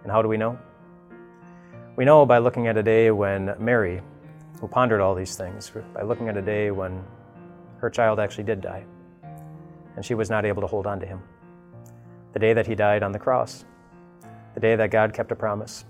And 0.02 0.10
how 0.10 0.20
do 0.20 0.28
we 0.28 0.36
know? 0.36 0.58
We 1.94 2.04
know 2.04 2.26
by 2.26 2.38
looking 2.38 2.66
at 2.66 2.76
a 2.76 2.82
day 2.82 3.10
when 3.10 3.54
Mary, 3.58 4.02
who 4.60 4.68
pondered 4.68 5.00
all 5.00 5.14
these 5.14 5.36
things, 5.36 5.72
by 5.92 6.02
looking 6.02 6.28
at 6.28 6.36
a 6.36 6.42
day 6.42 6.70
when 6.70 7.02
her 7.78 7.90
child 7.90 8.18
actually 8.18 8.44
did 8.44 8.60
die 8.60 8.84
and 9.96 10.04
she 10.04 10.14
was 10.14 10.30
not 10.30 10.44
able 10.44 10.60
to 10.60 10.66
hold 10.66 10.86
on 10.86 10.98
to 11.00 11.06
him. 11.06 11.22
The 12.32 12.38
day 12.38 12.52
that 12.52 12.66
he 12.66 12.74
died 12.74 13.02
on 13.02 13.12
the 13.12 13.18
cross, 13.18 13.64
the 14.54 14.60
day 14.60 14.76
that 14.76 14.90
God 14.90 15.12
kept 15.12 15.30
a 15.30 15.36
promise 15.36 15.84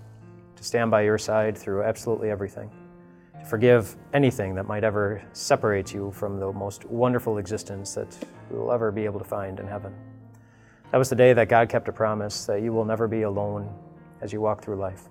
to 0.55 0.63
stand 0.63 0.91
by 0.91 1.01
your 1.01 1.17
side 1.17 1.57
through 1.57 1.83
absolutely 1.83 2.29
everything, 2.29 2.69
to 3.39 3.45
forgive 3.45 3.95
anything 4.13 4.55
that 4.55 4.67
might 4.67 4.83
ever 4.83 5.21
separate 5.33 5.93
you 5.93 6.11
from 6.11 6.39
the 6.39 6.51
most 6.51 6.85
wonderful 6.85 7.37
existence 7.37 7.93
that 7.95 8.15
we 8.51 8.57
will 8.57 8.71
ever 8.71 8.91
be 8.91 9.05
able 9.05 9.19
to 9.19 9.25
find 9.25 9.59
in 9.59 9.67
heaven. 9.67 9.93
That 10.91 10.97
was 10.97 11.09
the 11.09 11.15
day 11.15 11.33
that 11.33 11.49
God 11.49 11.67
kept 11.67 11.87
a 11.87 11.91
promise 11.91 12.45
that 12.45 12.61
you 12.61 12.71
will 12.73 12.85
never 12.85 13.07
be 13.07 13.23
alone 13.23 13.73
as 14.21 14.31
you 14.31 14.39
walk 14.39 14.63
through 14.63 14.75
life, 14.75 15.09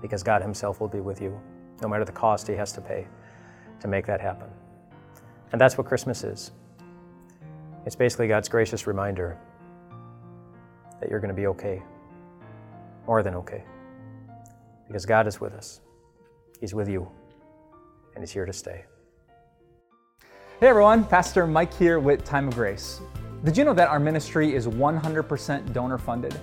because 0.00 0.22
God 0.22 0.42
Himself 0.42 0.80
will 0.80 0.88
be 0.88 1.00
with 1.00 1.20
you, 1.20 1.40
no 1.82 1.88
matter 1.88 2.04
the 2.04 2.12
cost 2.12 2.46
He 2.46 2.54
has 2.54 2.72
to 2.72 2.80
pay 2.80 3.06
to 3.80 3.88
make 3.88 4.06
that 4.06 4.20
happen. 4.20 4.48
And 5.50 5.60
that's 5.60 5.76
what 5.76 5.86
Christmas 5.86 6.24
is. 6.24 6.52
It's 7.84 7.96
basically 7.96 8.28
God's 8.28 8.48
gracious 8.48 8.86
reminder 8.86 9.36
that 11.00 11.10
you're 11.10 11.20
going 11.20 11.34
to 11.34 11.34
be 11.34 11.48
okay, 11.48 11.82
more 13.06 13.22
than 13.22 13.34
okay, 13.34 13.64
because 14.86 15.04
God 15.04 15.26
is 15.26 15.40
with 15.40 15.52
us. 15.52 15.80
He's 16.60 16.74
with 16.74 16.88
you, 16.88 17.08
and 18.14 18.22
He's 18.22 18.30
here 18.30 18.46
to 18.46 18.52
stay. 18.52 18.84
Hey 20.60 20.68
everyone, 20.68 21.04
Pastor 21.04 21.44
Mike 21.44 21.74
here 21.74 21.98
with 21.98 22.24
Time 22.24 22.46
of 22.46 22.54
Grace. 22.54 23.00
Did 23.42 23.56
you 23.56 23.64
know 23.64 23.74
that 23.74 23.88
our 23.88 23.98
ministry 23.98 24.54
is 24.54 24.68
100% 24.68 25.72
donor 25.72 25.98
funded? 25.98 26.38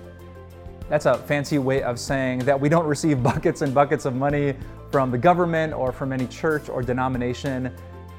That's 0.90 1.06
a 1.06 1.18
fancy 1.18 1.60
way 1.60 1.84
of 1.84 2.00
saying 2.00 2.40
that 2.40 2.60
we 2.60 2.68
don't 2.68 2.86
receive 2.86 3.22
buckets 3.32 3.62
and 3.62 3.74
buckets 3.74 4.06
of 4.06 4.16
money 4.16 4.56
from 4.92 5.12
the 5.12 5.18
government 5.18 5.74
or 5.74 5.92
from 5.92 6.12
any 6.12 6.28
church 6.28 6.68
or 6.68 6.82
denomination. 6.82 7.72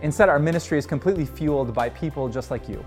Instead, 0.03 0.29
our 0.29 0.39
ministry 0.39 0.79
is 0.79 0.87
completely 0.87 1.27
fueled 1.27 1.75
by 1.75 1.89
people 1.91 2.29
just 2.29 2.51
like 2.51 2.69
you 2.69 2.85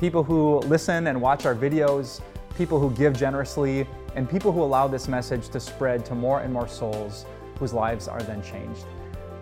people 0.00 0.24
who 0.24 0.60
listen 0.60 1.08
and 1.08 1.20
watch 1.20 1.44
our 1.44 1.54
videos, 1.54 2.22
people 2.56 2.80
who 2.80 2.90
give 2.92 3.14
generously, 3.14 3.86
and 4.16 4.28
people 4.28 4.50
who 4.50 4.62
allow 4.62 4.88
this 4.88 5.08
message 5.08 5.50
to 5.50 5.60
spread 5.60 6.06
to 6.06 6.14
more 6.14 6.40
and 6.40 6.50
more 6.50 6.66
souls 6.66 7.26
whose 7.58 7.74
lives 7.74 8.08
are 8.08 8.22
then 8.22 8.42
changed. 8.42 8.86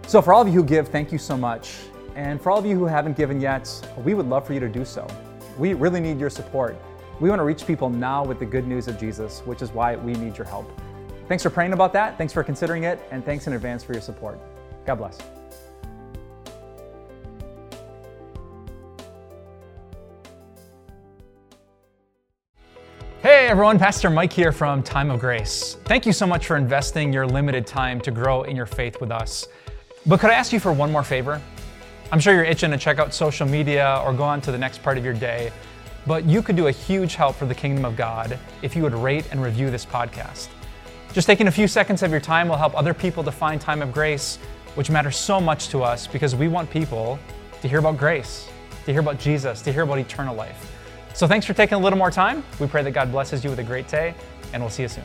So, 0.09 0.21
for 0.21 0.33
all 0.33 0.43
of 0.43 0.49
you 0.49 0.55
who 0.55 0.65
give, 0.65 0.89
thank 0.89 1.13
you 1.13 1.19
so 1.19 1.37
much. 1.37 1.77
And 2.17 2.43
for 2.43 2.51
all 2.51 2.59
of 2.59 2.67
you 2.67 2.77
who 2.77 2.87
haven't 2.87 3.17
given 3.17 3.41
yet, 3.41 3.71
we 4.05 4.15
would 4.15 4.29
love 4.29 4.45
for 4.45 4.53
you 4.53 4.59
to 4.59 4.69
do 4.69 4.85
so. 4.85 5.07
We 5.57 5.75
really 5.75 6.01
need 6.01 6.19
your 6.19 6.31
support. 6.31 6.77
We 7.21 7.29
want 7.29 7.41
to 7.41 7.45
reach 7.45 7.67
people 7.67 7.91
now 7.91 8.25
with 8.25 8.39
the 8.39 8.47
good 8.47 8.67
news 8.67 8.87
of 8.87 8.99
Jesus, 8.99 9.41
which 9.41 9.61
is 9.61 9.73
why 9.73 9.97
we 9.97 10.13
need 10.13 10.39
your 10.39 10.47
help. 10.47 10.71
Thanks 11.27 11.43
for 11.43 11.51
praying 11.51 11.73
about 11.73 11.93
that. 11.95 12.17
Thanks 12.17 12.33
for 12.33 12.45
considering 12.45 12.85
it. 12.85 13.01
And 13.11 13.25
thanks 13.25 13.49
in 13.49 13.55
advance 13.55 13.83
for 13.83 13.93
your 13.93 14.01
support. 14.01 14.39
God 14.87 14.95
bless. 14.97 15.19
Hey 23.21 23.49
everyone, 23.49 23.81
Pastor 23.81 24.11
Mike 24.11 24.33
here 24.33 24.53
from 24.53 24.81
Time 24.85 25.11
of 25.11 25.19
Grace. 25.19 25.77
Thank 25.87 26.07
you 26.07 26.13
so 26.13 26.25
much 26.25 26.47
for 26.47 26.57
investing 26.57 27.13
your 27.13 27.27
limited 27.27 27.67
time 27.67 28.01
to 28.03 28.13
grow 28.13 28.45
in 28.45 28.55
your 28.55 28.65
faith 28.65 29.01
with 29.01 29.11
us. 29.11 29.49
But 30.07 30.21
could 30.21 30.31
I 30.31 30.35
ask 30.35 30.53
you 30.53 30.61
for 30.61 30.73
one 30.73 30.93
more 30.93 31.03
favor? 31.03 31.43
I'm 32.13 32.21
sure 32.21 32.33
you're 32.33 32.45
itching 32.45 32.71
to 32.71 32.79
check 32.79 33.01
out 33.01 33.13
social 33.13 33.47
media 33.47 34.01
or 34.07 34.15
go 34.15 34.23
on 34.23 34.41
to 34.43 34.53
the 34.53 34.57
next 34.57 34.85
part 34.85 34.97
of 34.97 35.05
your 35.05 35.15
day, 35.15 35.51
but 36.07 36.25
you 36.25 36.43
could 36.43 36.57
do 36.57 36.69
a 36.69 36.73
huge 36.73 37.15
help 37.15 37.37
for 37.37 37.47
the 37.47 37.55
kingdom 37.55 37.85
of 37.85 37.97
God 37.97 38.39
if 38.63 38.75
you 38.77 38.83
would 38.83 38.95
rate 38.95 39.27
and 39.31 39.43
review 39.43 39.71
this 39.71 39.85
podcast. 39.85 40.49
Just 41.13 41.27
taking 41.27 41.49
a 41.49 41.51
few 41.51 41.67
seconds 41.67 42.03
of 42.03 42.11
your 42.11 42.21
time 42.21 42.49
will 42.49 42.57
help 42.57 42.77
other 42.77 42.95
people 42.95 43.25
to 43.25 43.33
find 43.33 43.61
time 43.61 43.83
of 43.83 43.93
grace, 43.93 44.37
which 44.75 44.91
matters 44.91 45.17
so 45.17 45.41
much 45.41 45.69
to 45.69 45.83
us 45.83 46.07
because 46.07 46.35
we 46.35 46.49
want 46.49 46.71
people 46.71 47.19
to 47.61 47.69
hear 47.69 47.79
about 47.79 47.97
grace, 47.97 48.49
to 48.85 48.93
hear 48.93 49.01
about 49.01 49.19
Jesus, 49.19 49.63
to 49.63 49.73
hear 49.73 49.83
about 49.83 49.99
eternal 49.99 50.35
life. 50.35 50.75
So 51.15 51.27
thanks 51.27 51.47
for 51.47 51.55
taking 51.55 51.75
a 51.75 51.81
little 51.81 51.99
more 51.99 52.11
time. 52.11 52.45
We 52.61 52.67
pray 52.67 52.83
that 52.83 52.93
God 52.93 53.11
blesses 53.11 53.43
you 53.43 53.51
with 53.51 53.59
a 53.59 53.65
great 53.65 53.89
day, 53.89 54.15
and 54.53 54.63
we'll 54.63 54.71
see 54.71 54.83
you 54.83 54.89
soon. 54.89 55.05